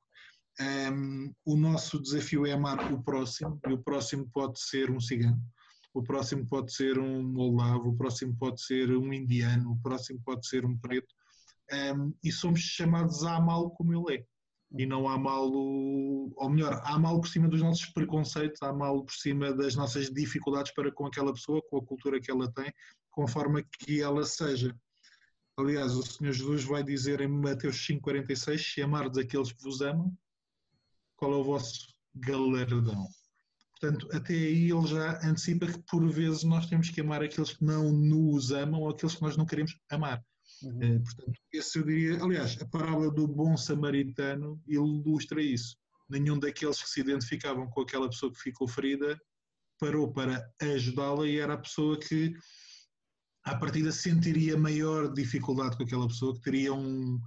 Um, 0.60 1.34
o 1.46 1.56
nosso 1.56 2.00
desafio 2.00 2.46
é 2.46 2.52
amar 2.52 2.92
o 2.92 3.02
próximo, 3.04 3.60
e 3.68 3.74
o 3.74 3.78
próximo 3.84 4.30
pode 4.32 4.60
ser 4.60 4.92
um 4.92 5.00
cigano, 5.00 5.42
o 5.94 6.04
próximo 6.04 6.46
pode 6.48 6.74
ser 6.74 7.00
um 7.00 7.24
moldavo, 7.24 7.90
o 7.90 7.98
próximo 7.98 8.36
pode 8.38 8.62
ser 8.62 8.96
um 8.96 9.12
indiano, 9.12 9.72
o 9.72 9.82
próximo 9.82 10.20
pode 10.24 10.48
ser 10.48 10.66
um 10.66 10.78
preto, 10.78 11.14
um, 11.96 12.14
e 12.24 12.32
somos 12.32 12.60
chamados 12.60 13.24
a 13.24 13.38
amá-lo 13.38 13.72
como 13.72 13.94
ele 13.94 14.18
é 14.18 14.26
e 14.78 14.86
não 14.86 15.08
há 15.08 15.18
mal, 15.18 15.52
ou 15.52 16.50
melhor, 16.50 16.82
há 16.84 16.98
mal 16.98 17.22
por 17.22 17.28
cima 17.28 17.48
dos 17.48 17.62
nossos 17.62 17.86
preconceitos, 17.88 18.62
há 18.62 18.74
mal 18.74 19.04
por 19.04 19.14
cima 19.14 19.54
das 19.54 19.76
nossas 19.76 20.10
dificuldades 20.10 20.74
para 20.74 20.92
com 20.92 21.06
aquela 21.06 21.32
pessoa, 21.32 21.62
com 21.70 21.78
a 21.78 21.86
cultura 21.86 22.20
que 22.20 22.32
ela 22.32 22.52
tem, 22.52 22.74
com 23.12 23.24
a 23.24 23.28
forma 23.28 23.64
que 23.64 24.02
ela 24.02 24.26
seja. 24.26 24.76
Aliás, 25.58 25.94
o 25.96 26.02
Senhor 26.02 26.34
Jesus 26.34 26.64
vai 26.64 26.84
dizer 26.84 27.22
em 27.22 27.28
Mateus 27.28 27.78
5,46: 27.88 28.74
Se 28.74 28.82
amardes 28.82 29.20
aqueles 29.20 29.52
que 29.52 29.62
vos 29.62 29.82
amam, 29.82 30.12
qual 31.16 31.34
é 31.34 31.36
o 31.36 31.44
vosso 31.44 31.94
galardão? 32.16 33.08
Portanto, 33.80 34.08
até 34.12 34.34
aí 34.34 34.72
ele 34.72 34.88
já 34.88 35.20
antecipa 35.24 35.68
que 35.68 35.80
por 35.84 36.10
vezes 36.10 36.44
nós 36.44 36.66
temos 36.66 36.90
que 36.90 37.02
amar 37.02 37.22
aqueles 37.22 37.52
que 37.52 37.64
não 37.64 37.92
nos 37.92 38.52
amam 38.52 38.82
ou 38.82 38.90
aqueles 38.90 39.14
que 39.14 39.22
nós 39.22 39.38
não 39.38 39.46
queremos 39.46 39.78
amar. 39.92 40.24
Uhum. 40.64 41.04
portanto, 41.04 41.40
esse 41.52 41.80
eu 41.80 41.86
diria, 41.86 42.24
aliás, 42.24 42.58
a 42.62 42.66
parábola 42.66 43.12
do 43.12 43.28
bom 43.28 43.56
samaritano 43.58 44.62
ilustra 44.68 45.42
isso. 45.42 45.78
Nenhum 46.10 46.38
daqueles 46.38 46.82
que 46.82 46.90
se 46.90 47.02
identificavam 47.02 47.70
com 47.70 47.82
aquela 47.82 48.10
pessoa 48.10 48.32
que 48.32 48.40
ficou 48.40 48.68
ferida 48.68 49.20
parou 49.80 50.12
para 50.12 50.50
ajudá-la 50.62 51.28
e 51.28 51.38
era 51.38 51.54
a 51.54 51.58
pessoa 51.58 52.00
que 52.00 52.34
à 53.44 53.56
partida 53.58 53.92
sentiria 53.92 54.58
maior 54.58 55.12
dificuldade 55.12 55.76
com 55.76 55.84
aquela 55.84 56.08
pessoa, 56.08 56.34
que 56.34 56.42
teria 56.42 56.74
um 56.74 57.20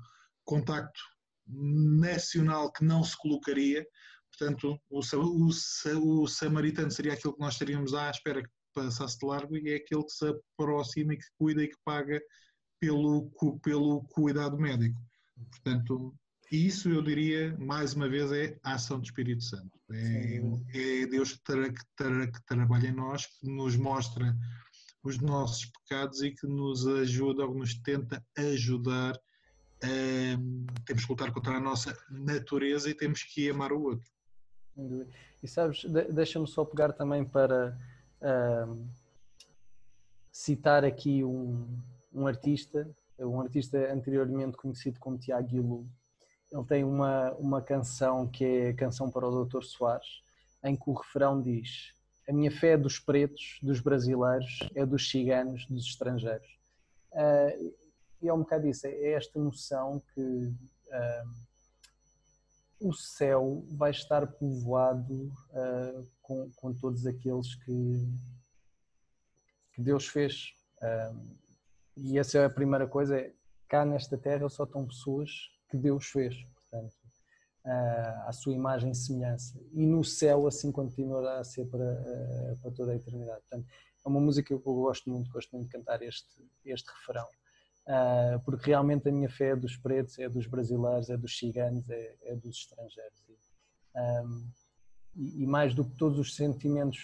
contacto 0.44 1.00
nacional 1.46 2.72
que 2.72 2.84
não 2.84 3.04
se 3.04 3.16
colocaria. 3.16 3.86
Portanto, 4.30 4.80
o, 4.88 5.00
o, 5.00 6.22
o 6.22 6.26
samaritano 6.26 6.90
seria 6.90 7.12
aquele 7.12 7.34
que 7.34 7.40
nós 7.40 7.54
estaríamos 7.54 7.94
à 7.94 8.10
espera 8.10 8.42
que 8.42 8.48
passasse 8.74 9.18
de 9.18 9.26
largo 9.26 9.56
e 9.56 9.70
é 9.70 9.76
aquele 9.76 10.04
que 10.04 10.12
se 10.12 10.26
aproxima 10.58 11.14
e 11.14 11.18
que 11.18 11.26
cuida 11.38 11.62
e 11.62 11.68
que 11.68 11.76
paga 11.84 12.20
pelo, 12.78 13.30
pelo 13.62 14.02
cuidado 14.04 14.58
médico. 14.58 15.00
Portanto, 15.50 16.14
isso 16.50 16.88
eu 16.88 17.02
diria, 17.02 17.56
mais 17.58 17.94
uma 17.94 18.08
vez, 18.08 18.30
é 18.32 18.58
a 18.62 18.74
ação 18.74 18.98
do 18.98 19.04
Espírito 19.04 19.42
Santo. 19.42 19.78
É, 19.90 20.40
é 20.74 21.06
Deus 21.06 21.32
que, 21.32 21.42
tra, 21.42 21.72
tra, 21.96 22.26
que 22.30 22.46
trabalha 22.46 22.88
em 22.88 22.94
nós, 22.94 23.26
que 23.26 23.48
nos 23.48 23.76
mostra 23.76 24.36
os 25.02 25.18
nossos 25.18 25.66
pecados 25.66 26.22
e 26.22 26.30
que 26.30 26.46
nos 26.46 26.86
ajuda 26.86 27.44
ou 27.44 27.54
nos 27.54 27.74
tenta 27.74 28.24
ajudar. 28.36 29.18
A, 29.82 30.82
temos 30.84 31.04
que 31.04 31.12
lutar 31.12 31.32
contra 31.32 31.56
a 31.56 31.60
nossa 31.60 31.96
natureza 32.10 32.88
e 32.90 32.94
temos 32.94 33.22
que 33.22 33.50
amar 33.50 33.72
o 33.72 33.82
outro. 33.82 34.08
E 35.42 35.48
sabes, 35.48 35.84
deixa-me 36.12 36.46
só 36.46 36.64
pegar 36.64 36.92
também 36.92 37.24
para 37.24 37.76
uh, 38.20 38.86
citar 40.30 40.84
aqui 40.84 41.24
um, 41.24 41.66
um 42.16 42.26
artista, 42.26 42.88
um 43.18 43.40
artista 43.40 43.92
anteriormente 43.92 44.56
conhecido 44.56 44.98
como 44.98 45.18
Tiago 45.18 45.46
Guilherme. 45.46 45.90
Ele 46.52 46.64
tem 46.64 46.84
uma, 46.84 47.32
uma 47.34 47.60
canção 47.60 48.26
que 48.28 48.44
é 48.44 48.68
a 48.70 48.74
canção 48.74 49.10
para 49.10 49.28
o 49.28 49.44
Dr. 49.44 49.62
Soares, 49.62 50.22
em 50.64 50.76
que 50.76 50.88
o 50.88 50.94
refrão 50.94 51.40
diz 51.40 51.96
a 52.28 52.32
minha 52.32 52.50
fé 52.50 52.72
é 52.72 52.76
dos 52.76 52.98
pretos, 52.98 53.58
dos 53.62 53.80
brasileiros, 53.80 54.58
é 54.74 54.84
dos 54.84 55.08
ciganos, 55.08 55.64
dos 55.66 55.86
estrangeiros. 55.86 56.58
Uh, 57.12 57.74
e 58.20 58.28
é 58.28 58.32
um 58.32 58.40
bocado 58.40 58.66
isso, 58.66 58.86
é 58.86 59.12
esta 59.12 59.38
noção 59.38 60.02
que 60.12 60.20
uh, 60.20 61.30
o 62.80 62.92
céu 62.92 63.64
vai 63.70 63.92
estar 63.92 64.26
povoado 64.26 65.32
uh, 65.50 66.06
com, 66.20 66.50
com, 66.56 66.74
todos 66.74 67.06
aqueles 67.06 67.54
que, 67.54 68.12
que 69.72 69.82
Deus 69.82 70.08
fez. 70.08 70.52
E 71.96 72.18
essa 72.18 72.38
é 72.38 72.44
a 72.44 72.50
primeira 72.50 72.86
coisa, 72.86 73.18
é, 73.18 73.32
cá 73.68 73.84
nesta 73.84 74.16
terra 74.18 74.48
só 74.48 74.64
estão 74.64 74.86
pessoas 74.86 75.30
que 75.70 75.76
Deus 75.76 76.06
fez. 76.06 76.36
Portanto, 76.54 76.94
à 78.26 78.32
sua 78.32 78.52
imagem 78.52 78.92
e 78.92 78.94
semelhança. 78.94 79.58
E 79.72 79.84
no 79.84 80.04
céu 80.04 80.46
assim 80.46 80.70
continuará 80.70 81.40
a 81.40 81.44
ser 81.44 81.66
para, 81.66 81.84
eh, 81.84 82.54
para 82.62 82.70
toda 82.70 82.92
a 82.92 82.94
eternidade. 82.94 83.40
Portanto, 83.40 83.66
é 84.04 84.08
uma 84.08 84.20
música 84.20 84.46
que 84.46 84.68
eu 84.68 84.74
gosto 84.74 85.10
muito, 85.10 85.30
gosto 85.32 85.50
muito 85.50 85.66
de 85.66 85.72
cantar 85.72 86.00
este, 86.02 86.28
este 86.64 86.88
refrão. 86.90 87.26
Uh, 87.86 88.40
porque 88.44 88.66
realmente 88.66 89.08
a 89.08 89.12
minha 89.12 89.28
fé 89.28 89.50
é 89.50 89.56
dos 89.56 89.76
pretos, 89.76 90.18
é 90.18 90.28
dos 90.28 90.46
brasileiros, 90.48 91.08
é 91.08 91.16
dos 91.16 91.38
ciganos, 91.38 91.88
é, 91.88 92.16
é 92.22 92.34
dos 92.34 92.56
estrangeiros. 92.56 93.24
E, 95.14 95.42
e, 95.44 95.46
mais 95.46 95.72
do 95.72 95.84
que 95.84 95.96
todos 95.96 96.18
os 96.18 96.34
sentimentos 96.34 96.98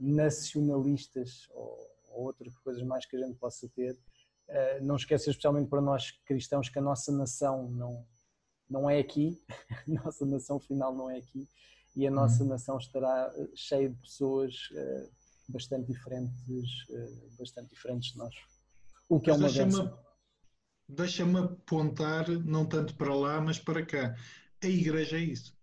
nacionalistas 0.00 1.48
ou, 1.50 1.89
ou, 2.10 2.24
outras 2.24 2.54
coisas 2.58 2.82
mais 2.82 3.06
que 3.06 3.16
a 3.16 3.20
gente 3.20 3.38
possa 3.38 3.68
ter, 3.68 3.92
uh, 3.92 4.84
não 4.84 4.96
esqueça 4.96 5.30
especialmente 5.30 5.68
para 5.68 5.80
nós 5.80 6.10
cristãos 6.26 6.68
que 6.68 6.78
a 6.78 6.82
nossa 6.82 7.12
nação 7.12 7.70
não, 7.70 8.06
não 8.68 8.90
é 8.90 8.98
aqui, 8.98 9.40
a 9.88 10.04
nossa 10.04 10.26
nação 10.26 10.60
final 10.60 10.94
não 10.94 11.10
é 11.10 11.18
aqui, 11.18 11.48
e 11.96 12.06
a 12.06 12.10
nossa 12.10 12.42
uhum. 12.42 12.50
nação 12.50 12.78
estará 12.78 13.32
eh, 13.34 13.48
cheia 13.56 13.88
de 13.88 13.96
pessoas 13.96 14.54
uh, 14.70 15.10
bastante 15.48 15.92
diferentes, 15.92 16.86
bastante 17.36 17.70
diferentes 17.70 18.12
de 18.12 18.18
nós. 18.18 18.32
O 19.08 19.18
que 19.18 19.28
é 19.28 19.32
uma 19.32 19.48
deixa-me 20.90 21.38
apontar, 21.38 22.28
não 22.28 22.66
tanto 22.66 22.94
para 22.94 23.14
lá, 23.14 23.40
mas 23.40 23.58
para 23.58 23.84
cá. 23.84 24.16
A 24.62 24.66
igreja 24.66 25.16
é 25.16 25.20
isso. 25.20 25.54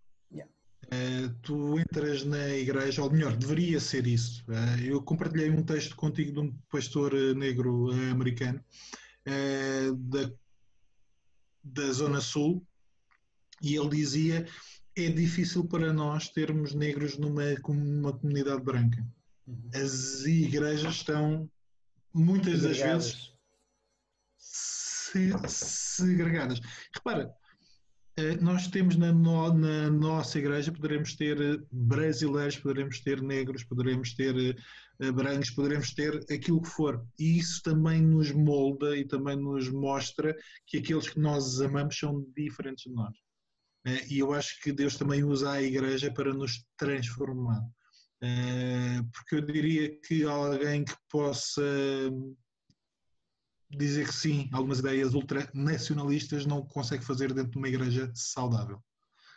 Uh, 0.88 1.28
tu 1.42 1.78
entras 1.78 2.24
na 2.24 2.48
igreja, 2.48 3.02
ou 3.02 3.10
melhor, 3.10 3.36
deveria 3.36 3.78
ser 3.78 4.06
isso. 4.06 4.44
eu 4.82 5.02
compartilhei 5.02 5.50
um 5.50 5.62
texto 5.62 5.94
contigo 5.94 6.32
de 6.32 6.40
um 6.40 6.56
pastor 6.70 7.12
negro 7.34 7.90
americano 8.10 8.64
da, 9.94 10.32
da 11.62 11.92
Zona 11.92 12.22
Sul, 12.22 12.66
e 13.60 13.76
ele 13.76 13.90
dizia 13.90 14.46
é 14.96 15.08
difícil 15.10 15.64
para 15.64 15.92
nós 15.92 16.28
termos 16.28 16.74
negros 16.74 17.16
numa, 17.18 17.54
numa 17.68 18.12
comunidade 18.12 18.62
branca. 18.62 19.06
Uhum. 19.46 19.70
As 19.74 20.24
igrejas 20.24 20.96
estão 20.96 21.48
muitas 22.12 22.62
das 22.62 22.78
vezes 22.78 23.32
segregadas. 25.48 26.60
Repara, 26.92 27.22
eh, 27.22 27.37
nós 28.40 28.66
temos 28.68 28.96
na, 28.96 29.12
no, 29.12 29.52
na, 29.52 29.90
nossa 29.90 30.38
igreja, 30.38 30.72
poderemos 30.72 31.14
ter 31.14 31.40
eh, 31.40 31.58
brasileiros, 31.70 32.56
poderemos 32.56 33.00
ter 33.00 33.22
negros, 33.22 33.64
poderemos 33.64 34.14
ter 34.14 34.34
uh, 35.00 35.12
brancos, 35.12 35.50
poderemos 35.50 35.92
ter 35.92 36.16
aquilo 36.30 36.62
que 36.62 36.68
for. 36.68 37.06
E 37.18 37.38
isso 37.38 37.62
também 37.62 38.02
nos 38.02 38.32
molda 38.32 38.96
e 38.96 39.04
também 39.04 39.36
nos 39.36 39.68
mostra 39.68 40.36
que 40.66 40.78
aqueles 40.78 41.08
que 41.08 41.20
nós 41.20 41.60
amamos 41.60 41.98
são 41.98 42.26
diferentes 42.36 42.84
de 42.84 42.92
nós. 42.92 43.16
Eh, 43.86 44.06
e 44.10 44.18
eu 44.18 44.32
acho 44.32 44.60
que 44.62 44.72
Deus 44.72 44.96
também 44.96 45.24
usa 45.24 45.52
a 45.52 45.62
igreja 45.62 46.12
para 46.12 46.32
nos 46.32 46.64
transformar. 46.76 47.62
Eh, 48.20 49.00
porque 49.12 49.36
eu 49.36 49.40
diria 49.40 49.96
que 50.00 50.24
alguém 50.24 50.84
que 50.84 50.94
possa 51.08 51.62
dizer 53.70 54.06
que 54.06 54.14
sim, 54.14 54.48
algumas 54.52 54.78
ideias 54.78 55.14
ultranacionalistas 55.14 56.46
não 56.46 56.64
consegue 56.66 57.04
fazer 57.04 57.32
dentro 57.32 57.52
de 57.52 57.58
uma 57.58 57.68
igreja 57.68 58.10
saudável. 58.14 58.82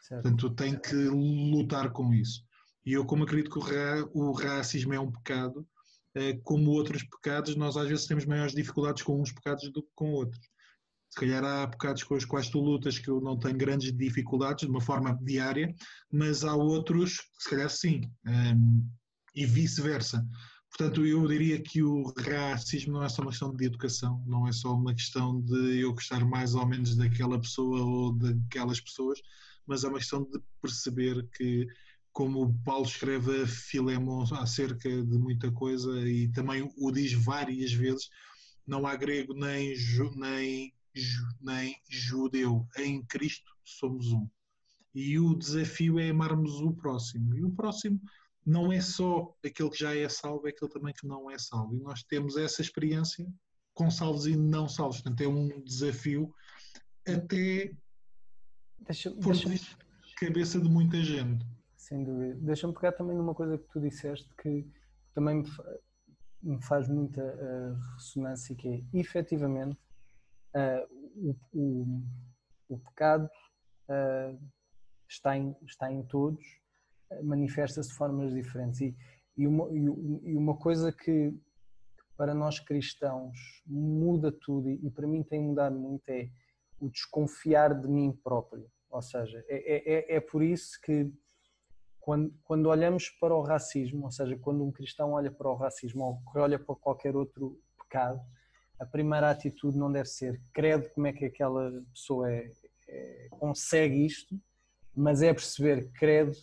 Certo. 0.02 0.24
Portanto, 0.24 0.50
tem 0.56 0.80
que 0.80 0.96
lutar 0.96 1.92
com 1.92 2.14
isso. 2.14 2.44
E 2.86 2.94
eu, 2.94 3.06
como 3.06 3.24
acredito 3.24 3.52
que 3.52 3.60
o, 3.60 3.62
ra 3.62 4.10
o 4.14 4.32
racismo 4.32 4.94
é 4.94 5.00
um 5.00 5.12
pecado, 5.12 5.68
eh, 6.16 6.40
como 6.44 6.72
outros 6.72 7.04
pecados, 7.04 7.56
nós 7.56 7.78
às 7.78 7.88
vezes 7.88 8.06
temos 8.06 8.26
maiores 8.26 8.54
dificuldades 8.54 9.04
com 9.04 9.22
uns 9.22 9.32
pecados 9.32 9.72
do 9.72 9.84
que 9.84 9.90
com 9.96 10.12
outros. 10.12 10.42
Se 11.10 11.20
calhar 11.20 11.44
há 11.44 11.68
pecados 11.68 12.04
com 12.04 12.16
os 12.16 12.26
quais 12.26 12.50
tu 12.50 12.60
lutas 12.60 12.98
que 12.98 13.10
eu 13.10 13.20
não 13.20 13.38
tenho 13.38 13.58
grandes 13.58 13.96
dificuldades 13.96 14.66
de 14.66 14.72
uma 14.72 14.82
forma 14.82 15.18
diária, 15.22 15.74
mas 16.12 16.44
há 16.44 16.56
outros 16.56 17.20
que 17.20 17.44
se 17.44 17.50
calhar 17.50 17.70
sim, 17.70 18.10
um, 18.26 18.90
e 19.36 19.46
vice-versa. 19.46 20.26
Portanto, 20.72 21.06
eu 21.06 21.28
diria 21.28 21.62
que 21.62 21.84
o 21.84 22.14
racismo 22.18 22.94
não 22.94 23.04
é 23.04 23.10
só 23.10 23.22
uma 23.22 23.32
questão 23.32 23.54
de 23.54 23.66
educação, 23.66 24.24
não 24.26 24.48
é 24.48 24.54
só 24.54 24.74
uma 24.74 24.96
questão 24.96 25.42
de 25.42 25.82
eu 25.82 25.94
gostar 25.94 26.26
mais 26.26 26.56
ou 26.56 26.66
menos 26.66 26.96
daquela 26.96 27.40
pessoa 27.40 27.84
ou 27.84 28.14
daquelas 28.14 28.80
pessoas, 28.80 29.22
mas 29.68 29.84
é 29.84 29.90
uma 29.90 30.00
questão 30.00 30.24
de 30.24 30.40
perceber 30.62 31.28
que, 31.36 31.68
como 32.14 32.44
o 32.44 32.54
Paulo 32.64 32.86
escreve 32.86 33.44
a 33.44 33.48
Filemon 33.48 34.24
acerca 34.34 34.90
de 34.90 35.18
muita 35.18 35.52
coisa 35.52 36.08
e 36.08 36.30
também 36.30 36.72
o 36.78 36.92
diz 36.92 37.12
várias 37.14 37.74
vezes, 37.74 38.10
não 38.66 38.88
há 38.88 38.96
grego 38.96 39.34
nem, 39.34 39.76
nem 40.16 40.74
nem 41.42 41.76
judeu. 41.90 42.68
Em 42.78 43.04
Cristo 43.06 43.52
somos 43.64 44.12
um. 44.12 44.28
E 44.94 45.18
o 45.20 45.36
desafio 45.36 46.00
é 46.00 46.10
amarmos 46.10 46.60
o 46.62 46.74
próximo. 46.74 47.36
E 47.36 47.44
o 47.44 47.52
próximo 47.52 48.00
não 48.46 48.72
é 48.72 48.82
só 48.82 49.34
aquele 49.46 49.70
que 49.70 49.80
já 49.80 49.96
é 49.96 50.08
salvo, 50.10 50.48
é 50.48 50.50
aquele 50.50 50.72
também 50.72 50.94
que 50.94 51.08
não 51.08 51.30
é 51.30 51.38
salvo. 51.38 51.76
E 51.76 51.80
nós 51.80 52.04
temos 52.04 52.38
essa 52.38 52.62
experiência 52.62 53.28
com 53.74 53.90
salvos 53.90 54.26
e 54.26 54.36
não 54.36 54.68
salvos. 54.68 55.02
Portanto, 55.02 55.22
é 55.22 55.28
um 55.28 55.62
desafio 55.64 56.34
até 57.08 57.72
deixa, 58.80 59.12
por 59.12 59.36
deixa 59.36 59.78
cabeça 60.18 60.60
de 60.60 60.70
muita 60.70 61.02
gente. 61.02 61.46
Sem 61.76 62.04
dúvida. 62.04 62.36
Deixa-me 62.42 62.74
pegar 62.74 62.92
também 62.92 63.18
numa 63.18 63.34
coisa 63.34 63.58
que 63.58 63.68
tu 63.72 63.80
disseste 63.80 64.30
que 64.42 64.68
também 65.14 65.44
me 66.42 66.62
faz 66.64 66.88
muita 66.88 67.22
uh, 67.22 67.94
ressonância, 67.96 68.56
que 68.56 68.68
é 68.68 68.98
efetivamente 68.98 69.78
uh, 70.56 70.88
o, 71.16 71.36
o, 71.54 72.04
o, 72.70 72.80
pecado 72.80 73.30
uh, 73.90 74.40
está, 75.08 75.38
em, 75.38 75.56
está 75.64 75.92
em 75.92 76.04
todos, 76.04 76.61
manifesta-se 77.24 77.90
de 77.90 77.96
formas 77.96 78.34
diferentes. 78.34 78.82
E, 78.82 78.96
e, 79.38 79.48
uma, 79.48 79.68
e 79.72 80.36
uma 80.36 80.58
coisa 80.58 80.92
que 80.92 81.34
para 82.18 82.34
nós 82.34 82.60
cristãos 82.60 83.64
muda 83.66 84.32
tudo 84.32 84.70
e, 84.70 84.92
para 84.92 85.08
mim 85.08 85.24
tem 85.24 85.42
mudado 85.42 85.78
muito 85.80 86.08
é 86.10 86.30
o 86.80 86.90
desconfiar 86.90 87.74
de 87.74 87.88
mim 87.88 88.12
próprio. 88.24 88.70
Ou 88.90 89.02
seja, 89.02 89.44
é, 89.48 90.14
é, 90.14 90.16
é 90.18 90.20
por 90.20 90.44
isso 90.44 90.80
que 90.84 91.12
quando, 92.00 92.34
quando 92.44 92.68
olhamos 92.68 93.10
para 93.10 93.34
o 93.34 93.42
racismo, 93.42 94.06
ou 94.06 94.12
seja, 94.12 94.38
quando 94.38 94.64
um 94.64 94.72
cristão 94.72 95.14
olha 95.14 95.32
para 95.32 95.50
o 95.50 95.56
racismo 95.56 96.04
ou 96.04 96.22
olha 96.42 96.60
para 96.60 96.76
qualquer 96.76 97.16
outro 97.16 97.60
pecado, 97.78 98.20
a 98.80 98.86
primeira 98.86 99.30
atitude 99.30 99.78
não 99.78 99.92
deve 99.92 100.10
ser 100.10 100.42
credo 100.54 100.90
como 100.90 101.08
é 101.08 101.14
que 101.14 101.26
aquela 101.26 101.72
pessoa 101.94 102.32
é, 102.32 102.52
é, 102.88 103.28
consegue 103.32 104.06
isto, 104.06 104.40
mas 104.96 105.22
é 105.22 105.34
perceber 105.34 105.92
credo 105.94 106.36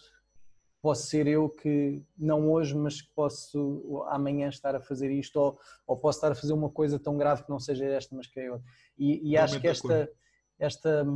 posso 0.80 1.06
ser 1.06 1.26
eu 1.26 1.48
que, 1.48 2.02
não 2.16 2.50
hoje, 2.50 2.74
mas 2.76 3.02
que 3.02 3.10
posso 3.14 4.04
amanhã 4.08 4.48
estar 4.48 4.74
a 4.74 4.80
fazer 4.80 5.10
isto, 5.10 5.36
ou, 5.36 5.58
ou 5.86 5.96
posso 5.96 6.18
estar 6.18 6.32
a 6.32 6.34
fazer 6.34 6.52
uma 6.52 6.70
coisa 6.70 6.98
tão 6.98 7.16
grave 7.16 7.42
que 7.42 7.50
não 7.50 7.58
seja 7.58 7.84
esta, 7.84 8.14
mas 8.14 8.26
que 8.26 8.40
é 8.40 8.50
outra. 8.50 8.66
E, 8.96 9.30
e 9.30 9.36
acho 9.36 9.60
que 9.60 9.66
esta, 9.66 10.10
esta, 10.58 11.06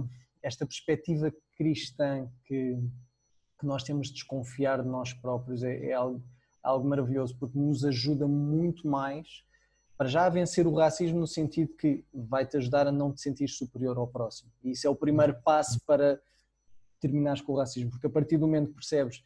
esta 0.43 0.67
perspectiva 0.67 1.33
cristã 1.57 2.29
que, 2.45 2.77
que 3.59 3.67
nós 3.67 3.83
temos 3.83 4.09
de 4.09 4.15
desconfiar 4.15 4.83
de 4.83 4.89
nós 4.89 5.13
próprios 5.13 5.63
é, 5.63 5.87
é 5.87 5.93
algo, 5.93 6.23
algo 6.63 6.89
maravilhoso, 6.89 7.37
porque 7.39 7.59
nos 7.59 7.85
ajuda 7.85 8.27
muito 8.27 8.87
mais 8.87 9.45
para 9.97 10.09
já 10.09 10.29
vencer 10.29 10.67
o 10.67 10.75
racismo 10.75 11.21
no 11.21 11.27
sentido 11.29 11.75
que 11.77 12.05
vai-te 12.13 12.57
ajudar 12.57 12.89
a 12.89 12.93
não 12.93 13.13
te 13.13 13.21
sentir 13.21 13.47
superior 13.47 13.97
ao 13.97 14.09
próximo. 14.09 14.51
E 14.65 14.73
isso 14.73 14.85
é 14.87 14.91
o 14.91 14.97
primeiro 14.97 15.41
passo 15.43 15.81
para 15.87 16.21
terminares 16.99 17.41
com 17.41 17.53
o 17.53 17.57
racismo, 17.57 17.91
porque 17.91 18.07
a 18.07 18.11
partir 18.11 18.37
do 18.37 18.47
momento 18.47 18.69
que 18.69 18.75
percebes 18.75 19.23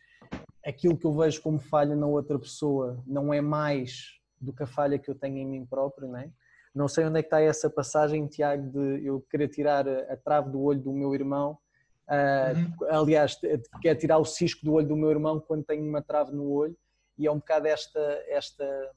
aquilo 0.66 0.96
que 0.96 1.06
eu 1.06 1.12
vejo 1.12 1.40
como 1.40 1.60
falha 1.60 1.94
na 1.94 2.06
outra 2.06 2.38
pessoa 2.38 3.00
não 3.06 3.32
é 3.32 3.40
mais 3.40 4.16
do 4.40 4.52
que 4.52 4.64
a 4.64 4.66
falha 4.66 4.98
que 4.98 5.08
eu 5.08 5.14
tenho 5.14 5.38
em 5.38 5.46
mim 5.46 5.64
próprio, 5.64 6.08
não 6.08 6.18
é? 6.18 6.30
Não 6.74 6.88
sei 6.88 7.06
onde 7.06 7.20
é 7.20 7.22
que 7.22 7.28
está 7.28 7.40
essa 7.40 7.70
passagem, 7.70 8.26
Tiago, 8.26 8.70
de 8.70 9.06
eu 9.06 9.24
querer 9.30 9.48
tirar 9.48 9.88
a 9.88 10.16
trave 10.16 10.50
do 10.50 10.60
olho 10.60 10.80
do 10.80 10.92
meu 10.92 11.14
irmão. 11.14 11.56
Uh, 12.06 12.84
uhum. 12.84 12.90
Aliás, 12.90 13.40
quer 13.80 13.94
tirar 13.94 14.18
o 14.18 14.26
cisco 14.26 14.62
do 14.62 14.74
olho 14.74 14.86
do 14.86 14.96
meu 14.96 15.10
irmão 15.10 15.40
quando 15.40 15.64
tenho 15.64 15.88
uma 15.88 16.02
trave 16.02 16.32
no 16.32 16.50
olho. 16.50 16.76
E 17.16 17.26
é 17.26 17.32
um 17.32 17.38
bocado 17.38 17.66
esta, 17.66 18.00
esta, 18.28 18.90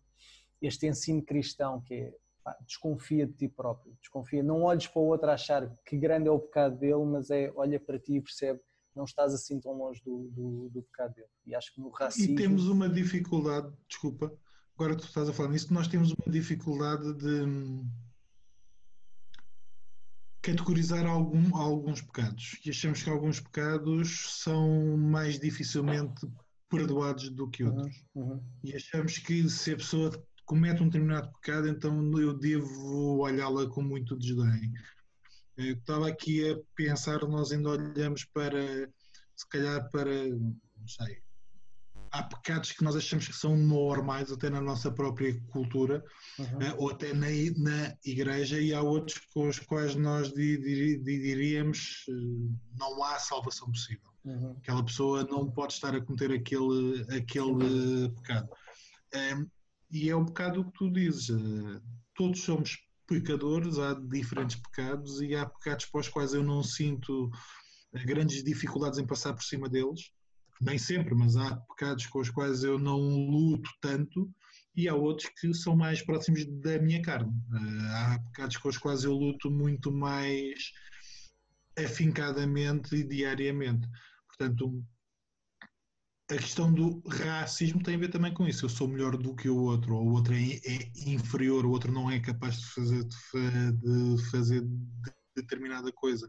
este 0.62 0.88
ensino 0.88 1.24
cristão 1.24 1.80
que 1.80 1.94
é 1.94 2.14
pá, 2.44 2.58
desconfia 2.66 3.26
de 3.26 3.32
ti 3.32 3.48
próprio, 3.48 3.96
desconfia. 4.02 4.44
Não 4.44 4.64
olhes 4.64 4.88
para 4.88 5.02
o 5.02 5.06
outro 5.06 5.30
a 5.30 5.36
achar 5.36 5.74
que 5.86 5.98
grande 5.98 6.28
é 6.28 6.32
o 6.32 6.40
pecado 6.40 6.76
dele, 6.76 7.06
mas 7.06 7.30
é 7.30 7.50
olha 7.56 7.80
para 7.80 7.98
ti 7.98 8.16
e 8.16 8.22
percebe 8.22 8.60
não 9.00 9.06
estás 9.06 9.34
assim 9.34 9.60
tão 9.62 9.72
longe 9.72 10.02
do, 10.04 10.30
do, 10.30 10.70
do 10.70 10.82
pecado 10.84 11.16
dele. 11.16 11.30
E 11.48 11.56
acho 11.56 11.74
que 11.74 11.80
no 11.80 11.90
racismo. 11.90 12.34
E 12.34 12.36
temos 12.36 12.68
uma 12.68 12.90
dificuldade, 12.90 13.74
desculpa, 13.88 14.32
agora 14.76 14.96
tu 14.96 15.06
estás 15.06 15.30
a 15.30 15.34
falar 15.34 15.50
nisso, 15.50 15.74
nós 15.74 15.88
temos 15.88 16.12
uma 16.12 16.32
dificuldade 16.32 17.14
de 17.14 17.42
hum, 17.44 17.90
categorizar 20.42 21.06
algum, 21.06 21.56
alguns 21.56 22.02
pecados 22.02 22.60
e 22.66 22.70
achamos 22.70 23.02
que 23.02 23.10
alguns 23.10 23.40
pecados 23.40 24.42
são 24.44 24.98
mais 24.98 25.40
dificilmente 25.40 26.28
perdoados 26.70 27.30
do 27.30 27.50
que 27.50 27.64
outros. 27.64 28.06
Uhum, 28.14 28.32
uhum. 28.32 28.44
E 28.64 28.76
achamos 28.76 29.18
que 29.18 29.50
se 29.50 29.72
a 29.72 29.78
pessoa 29.78 30.12
comete 30.46 30.84
um 30.84 30.88
determinado 30.88 31.32
pecado, 31.40 31.70
então 31.70 32.20
eu 32.20 32.38
devo 32.38 33.20
olhá-la 33.20 33.68
com 33.70 33.82
muito 33.82 34.18
desdém. 34.18 34.74
Eu 35.60 35.74
estava 35.74 36.08
aqui 36.08 36.50
a 36.50 36.58
pensar, 36.74 37.20
nós 37.28 37.52
ainda 37.52 37.70
olhamos 37.70 38.24
para, 38.24 38.90
se 39.36 39.50
calhar 39.50 39.90
para, 39.92 40.30
não 40.30 40.88
sei, 40.88 41.22
há 42.12 42.24
pecados 42.24 42.72
que 42.72 42.82
nós 42.82 42.96
achamos 42.96 43.28
que 43.28 43.36
são 43.36 43.58
normais 43.58 44.32
até 44.32 44.50
na 44.50 44.62
nossa 44.62 44.90
própria 44.90 45.38
cultura 45.48 46.02
uhum. 46.40 46.62
Eh, 46.62 46.76
ou 46.78 46.90
até 46.92 47.14
na, 47.14 47.28
na 47.58 47.94
igreja 48.06 48.60
e 48.60 48.74
há 48.74 48.82
outros 48.82 49.20
com 49.34 49.50
os 49.50 49.60
quais 49.60 49.96
nós 49.96 50.32
diríamos 50.34 52.06
eh, 52.08 52.14
não 52.78 53.04
há 53.04 53.20
salvação 53.20 53.70
possível. 53.70 54.10
Uhum. 54.24 54.56
Aquela 54.60 54.84
pessoa 54.84 55.26
não 55.26 55.52
pode 55.52 55.74
estar 55.74 55.94
a 55.94 56.02
cometer 56.02 56.32
aquele, 56.32 57.06
aquele 57.16 58.10
pecado. 58.16 58.50
Um, 59.14 59.46
e 59.92 60.10
é 60.10 60.16
um 60.16 60.24
bocado 60.24 60.62
o 60.62 60.66
que 60.72 60.78
tu 60.78 60.90
dizes. 60.90 61.30
Uh, 61.30 61.82
todos 62.16 62.42
somos 62.42 62.78
pecadores, 63.10 63.80
há 63.80 63.94
diferentes 63.96 64.56
pecados 64.56 65.20
e 65.22 65.36
há 65.36 65.46
pecados 65.46 65.86
para 65.86 66.02
os 66.02 66.08
quais 66.08 66.34
eu 66.34 66.44
não 66.44 66.62
sinto 66.62 67.32
eh, 67.94 68.06
grandes 68.06 68.44
dificuldades 68.44 69.00
em 69.00 69.08
passar 69.08 69.34
por 69.34 69.44
cima 69.44 69.68
deles, 69.68 70.12
nem 70.62 70.78
sempre, 70.78 71.16
mas 71.16 71.36
há 71.36 71.56
pecados 71.56 72.06
com 72.06 72.20
os 72.20 72.30
quais 72.30 72.64
eu 72.64 72.78
não 72.78 73.00
luto 73.00 73.70
tanto 73.82 74.32
e 74.76 74.88
há 74.88 74.94
outros 74.94 75.30
que 75.40 75.52
são 75.56 75.76
mais 75.76 76.04
próximos 76.04 76.46
da 76.62 76.78
minha 76.80 77.02
carne. 77.02 77.34
Eh, 77.52 77.88
há 77.96 78.20
pecados 78.28 78.58
com 78.58 78.70
os 78.70 78.78
quais 78.78 79.04
eu 79.04 79.14
luto 79.14 79.50
muito 79.50 79.92
mais 79.92 80.72
afincadamente 81.78 82.96
e 82.96 83.04
diariamente. 83.04 83.88
Portanto, 84.28 84.86
a 86.32 86.38
questão 86.38 86.72
do 86.72 87.02
racismo 87.08 87.82
tem 87.82 87.96
a 87.96 87.98
ver 87.98 88.10
também 88.10 88.34
com 88.34 88.48
isso. 88.48 88.66
Eu 88.66 88.70
sou 88.70 88.88
melhor 88.88 89.18
do 89.18 89.36
que 89.36 89.50
o 89.50 89.58
outro, 89.58 89.96
ou 89.96 90.08
o 90.08 90.12
outro 90.12 90.34
é, 90.34 90.60
é 90.64 90.92
inferior, 91.10 91.66
o 91.66 91.72
outro 91.72 91.92
não 91.92 92.10
é 92.10 92.20
capaz 92.20 92.60
de 92.60 92.66
fazer, 92.68 93.04
de 93.04 94.30
fazer 94.30 94.64
determinada 95.36 95.92
coisa. 95.92 96.28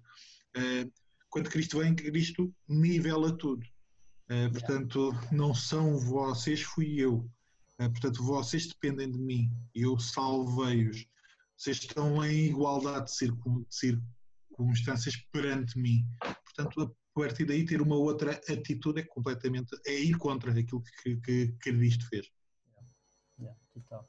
Uh, 0.56 0.90
quando 1.28 1.50
Cristo 1.50 1.78
vem, 1.78 1.94
Cristo 1.94 2.52
nivela 2.66 3.36
tudo. 3.36 3.64
Uh, 4.30 4.50
portanto, 4.52 5.12
não 5.30 5.54
são 5.54 5.98
vocês, 5.98 6.62
fui 6.62 6.98
eu. 6.98 7.30
Uh, 7.78 7.90
portanto, 7.90 8.22
vocês 8.24 8.66
dependem 8.66 9.10
de 9.10 9.18
mim. 9.18 9.52
Eu 9.74 9.98
salvei-os. 9.98 11.04
Vocês 11.56 11.76
estão 11.76 12.24
em 12.24 12.46
igualdade 12.46 13.06
de 13.06 13.36
circunstâncias 13.70 15.16
perante 15.30 15.78
mim. 15.78 16.06
Portanto, 16.42 16.96
a 17.22 17.26
partir 17.26 17.44
daí 17.44 17.64
ter 17.64 17.80
uma 17.82 17.96
outra 17.96 18.32
atitude 18.48 19.00
é 19.00 19.04
completamente 19.04 19.76
é 19.86 19.98
ir 19.98 20.16
contra 20.16 20.50
aquilo 20.50 20.82
que, 20.82 21.16
que, 21.16 21.46
que 21.48 21.52
Cristo 21.58 22.08
fez. 22.08 22.30
Yeah, 23.38 23.58
total. 23.72 24.08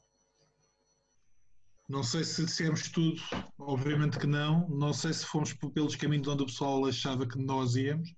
Não 1.90 2.04
sei 2.04 2.24
se 2.24 2.46
dissemos 2.46 2.90
tudo, 2.90 3.22
obviamente 3.58 4.18
que 4.18 4.28
não. 4.28 4.68
Não 4.70 4.94
sei 4.94 5.14
se 5.14 5.26
fomos 5.26 5.54
pelos 5.54 5.96
caminhos 5.96 6.28
onde 6.28 6.44
o 6.44 6.46
pessoal 6.46 6.86
achava 6.86 7.28
que 7.28 7.38
nós 7.38 7.76
íamos, 7.76 8.14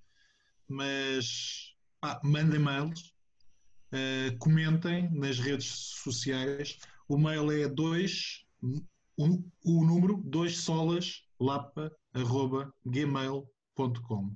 mas 0.67 1.73
pá, 1.99 2.21
mandem 2.23 2.59
mails, 2.59 3.13
uh, 3.91 4.37
comentem 4.37 5.09
nas 5.11 5.39
redes 5.39 5.65
sociais. 6.03 6.77
O 7.07 7.17
mail 7.17 7.51
é 7.51 7.67
2, 7.67 8.45
um, 9.17 9.51
o 9.65 9.83
número 9.83 10.21
2 10.23 10.57
solas 10.57 11.23
lapa 11.39 11.91
arroba 12.13 12.73
gmail.com. 12.85 14.35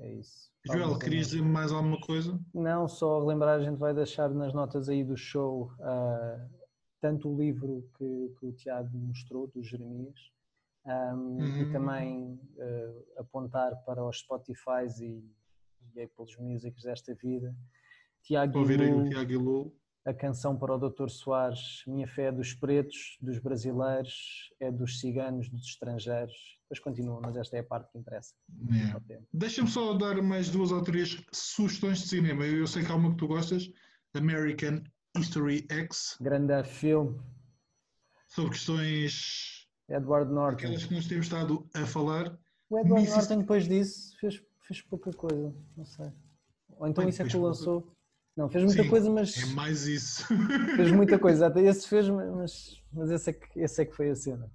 É 0.00 0.12
isso. 0.14 0.50
Joel, 0.66 0.98
querias 0.98 1.28
dizer 1.28 1.42
mais 1.42 1.72
alguma 1.72 2.00
coisa? 2.00 2.38
Não, 2.54 2.88
só 2.88 3.20
relembrar, 3.20 3.60
a 3.60 3.62
gente 3.62 3.78
vai 3.78 3.94
deixar 3.94 4.28
nas 4.30 4.52
notas 4.52 4.88
aí 4.88 5.04
do 5.04 5.16
show 5.16 5.72
uh, 5.78 6.60
tanto 7.00 7.30
o 7.30 7.36
livro 7.36 7.88
que, 7.96 8.34
que, 8.38 8.46
o 8.46 8.52
Tiago 8.52 8.96
mostrou, 8.96 9.46
do 9.46 9.62
Jeremias, 9.62 10.18
um, 10.86 10.90
uhum. 10.90 11.56
e 11.62 11.72
também 11.72 12.40
uh, 12.56 13.20
apontar 13.20 13.74
para 13.84 14.04
os 14.04 14.18
Spotify 14.18 14.86
e, 15.00 15.24
e 15.94 16.02
Apple 16.02 16.26
Music 16.38 16.82
desta 16.82 17.14
vida. 17.14 17.54
Tiago 18.22 18.58
Ouvir 18.58 18.82
aí 18.82 18.92
o 18.92 19.08
Tiago 19.08 19.32
Ilu 19.32 19.80
a 20.04 20.14
canção 20.14 20.56
para 20.56 20.74
o 20.74 20.78
Dr. 20.78 21.08
Soares, 21.08 21.82
Minha 21.86 22.08
fé 22.08 22.24
é 22.24 22.32
dos 22.32 22.54
pretos, 22.54 23.18
dos 23.20 23.38
brasileiros, 23.38 24.50
é 24.58 24.70
dos 24.70 24.98
ciganos, 24.98 25.48
dos 25.50 25.62
estrangeiros. 25.66 26.58
Depois 26.70 26.84
continua, 26.84 27.20
mas 27.20 27.36
esta 27.36 27.56
é 27.56 27.60
a 27.60 27.64
parte 27.64 27.90
que 27.90 27.98
interessa. 27.98 28.32
É. 29.08 29.20
Deixa-me 29.32 29.68
só 29.68 29.92
dar 29.92 30.22
mais 30.22 30.50
duas 30.50 30.70
ou 30.70 30.80
três 30.80 31.20
sugestões 31.32 32.02
de 32.02 32.06
cinema. 32.06 32.46
Eu 32.46 32.64
sei 32.64 32.84
que 32.84 32.92
há 32.92 32.94
uma 32.94 33.10
que 33.10 33.16
tu 33.16 33.26
gostas, 33.26 33.68
American 34.14 34.84
History 35.18 35.66
X. 35.68 36.16
Grande 36.20 36.62
filme. 36.62 37.20
Sobre 38.28 38.52
questões... 38.52 39.66
Edward 39.88 40.32
Norton. 40.32 40.58
Aquelas 40.58 40.84
que 40.84 40.94
nós 40.94 41.08
temos 41.08 41.26
estado 41.26 41.68
a 41.74 41.84
falar. 41.84 42.38
O 42.68 42.78
Edward 42.78 43.10
Norton 43.10 43.38
depois 43.38 43.66
disso 43.66 44.16
fez, 44.20 44.40
fez 44.68 44.80
pouca 44.82 45.10
coisa, 45.12 45.52
não 45.76 45.84
sei. 45.84 46.12
Ou 46.76 46.86
então 46.86 47.02
Bem, 47.02 47.10
isso 47.10 47.20
é 47.20 47.26
que 47.26 47.36
lançou... 47.36 47.82
Pouca 47.82 48.00
não, 48.36 48.48
fez 48.48 48.64
muita 48.64 48.84
Sim, 48.84 48.88
coisa, 48.88 49.10
mas. 49.10 49.36
É 49.36 49.46
mais 49.46 49.86
isso. 49.88 50.24
fez 50.76 50.92
muita 50.92 51.18
coisa. 51.18 51.48
Até 51.48 51.62
esse 51.62 51.86
fez, 51.86 52.08
mas, 52.08 52.80
mas 52.92 53.10
esse, 53.10 53.30
é 53.30 53.32
que, 53.32 53.60
esse 53.60 53.82
é 53.82 53.84
que 53.84 53.94
foi 53.94 54.08
a 54.08 54.14
cena. 54.14 54.50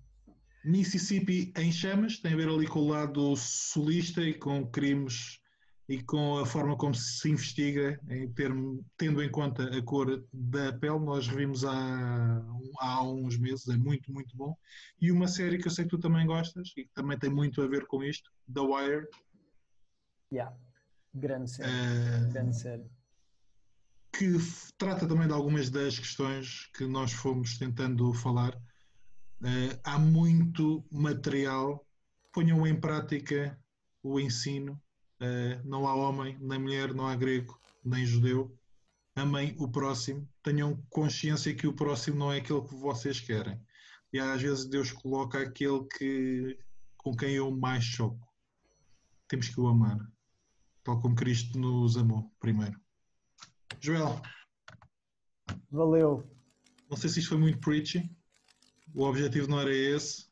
Mississippi 0.65 1.53
em 1.55 1.71
chamas, 1.71 2.19
tem 2.19 2.33
a 2.33 2.35
ver 2.35 2.49
ali 2.49 2.67
com 2.67 2.79
o 2.79 2.87
lado 2.87 3.35
solista 3.35 4.21
e 4.21 4.33
com 4.33 4.65
crimes 4.65 5.39
e 5.87 6.01
com 6.01 6.39
a 6.39 6.45
forma 6.45 6.75
como 6.75 6.95
se 6.95 7.29
investiga, 7.29 7.99
em 8.09 8.27
termo, 8.33 8.83
tendo 8.97 9.21
em 9.21 9.29
conta 9.29 9.63
a 9.63 9.81
cor 9.83 10.25
da 10.33 10.73
pele. 10.73 10.99
Nós 10.99 11.27
revimos 11.27 11.63
há, 11.63 12.43
há 12.79 13.03
uns 13.03 13.37
meses, 13.37 13.67
é 13.69 13.77
muito, 13.77 14.11
muito 14.11 14.35
bom. 14.35 14.57
E 14.99 15.11
uma 15.11 15.27
série 15.27 15.59
que 15.59 15.67
eu 15.67 15.71
sei 15.71 15.85
que 15.85 15.91
tu 15.91 15.99
também 15.99 16.25
gostas 16.25 16.69
e 16.75 16.83
que 16.85 16.93
também 16.95 17.19
tem 17.19 17.29
muito 17.29 17.61
a 17.61 17.67
ver 17.67 17.85
com 17.85 18.03
isto, 18.03 18.31
The 18.51 18.61
Wire. 18.61 19.07
Yeah. 20.33 20.57
Grande 21.13 21.51
série. 21.51 21.69
Uh, 21.69 22.33
grande 22.33 22.59
série 22.59 22.89
que 24.17 24.37
trata 24.77 25.05
também 25.05 25.27
de 25.27 25.33
algumas 25.33 25.69
das 25.69 25.99
questões 25.99 26.67
que 26.73 26.87
nós 26.87 27.11
fomos 27.11 27.57
tentando 27.57 28.13
falar. 28.13 28.57
Uh, 29.41 29.79
há 29.83 29.99
muito 29.99 30.85
material, 30.91 31.85
ponham 32.33 32.65
em 32.65 32.79
prática 32.79 33.59
o 34.01 34.19
ensino. 34.19 34.81
Uh, 35.21 35.67
não 35.67 35.87
há 35.87 35.95
homem, 35.95 36.37
nem 36.39 36.59
mulher, 36.59 36.93
não 36.93 37.07
há 37.07 37.15
grego, 37.15 37.59
nem 37.83 38.05
judeu. 38.05 38.57
Amem 39.15 39.55
o 39.57 39.71
próximo, 39.71 40.27
tenham 40.43 40.75
consciência 40.89 41.55
que 41.55 41.67
o 41.67 41.73
próximo 41.73 42.17
não 42.17 42.33
é 42.33 42.39
aquele 42.39 42.61
que 42.61 42.75
vocês 42.75 43.19
querem. 43.19 43.59
e 44.11 44.19
às 44.19 44.41
vezes 44.41 44.65
Deus 44.65 44.91
coloca 44.91 45.39
aquele 45.39 45.85
que, 45.97 46.59
com 46.97 47.15
quem 47.15 47.35
eu 47.35 47.49
mais 47.49 47.83
choco. 47.83 48.27
Temos 49.27 49.47
que 49.47 49.59
o 49.59 49.67
amar, 49.67 49.97
tal 50.83 50.99
como 50.99 51.15
Cristo 51.15 51.57
nos 51.57 51.97
amou 51.97 52.29
primeiro. 52.39 52.79
Joel. 53.79 54.21
Valeu. 55.71 56.29
Não 56.89 56.97
sei 56.97 57.09
se 57.09 57.19
isto 57.19 57.29
foi 57.29 57.37
muito 57.37 57.59
preachy. 57.59 58.09
O 58.95 59.03
objetivo 59.03 59.49
não 59.49 59.59
era 59.59 59.73
esse. 59.73 60.25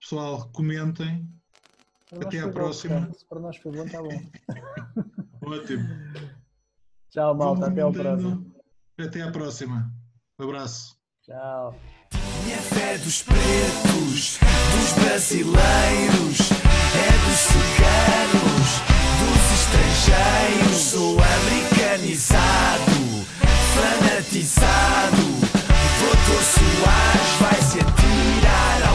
Pessoal, 0.00 0.48
comentem. 0.52 1.28
Para 2.08 2.26
Até 2.26 2.40
à 2.40 2.46
bom, 2.46 2.52
próxima. 2.52 3.12
Se 3.12 3.26
para 3.26 3.38
nós 3.40 3.56
foi 3.58 3.72
bom, 3.72 3.84
está 3.84 4.02
bom. 4.02 4.08
Ótimo. 5.44 5.86
Tchau, 7.10 7.34
malta. 7.34 7.66
Até 7.66 7.82
ao 7.82 7.92
próximo. 7.92 8.56
Até 8.98 9.22
à 9.22 9.30
próxima. 9.30 9.92
Um 10.38 10.44
abraço. 10.44 10.96
Tchau. 11.22 11.78
Minha 12.44 12.56
fé 12.58 12.96
dos 12.96 13.22
pretos, 13.22 14.38
dos 14.38 14.92
brasileiros, 15.04 16.50
é 16.96 17.12
dos 17.26 17.38
ciganos, 17.52 18.68
dos 19.20 19.44
estrangeiros. 19.60 20.76
Sou 20.76 21.18
americanizado, 21.20 22.92
fanatizado, 23.74 25.45
suas 26.26 27.36
vai 27.40 27.62
se 27.62 27.78
atirar 27.78 28.85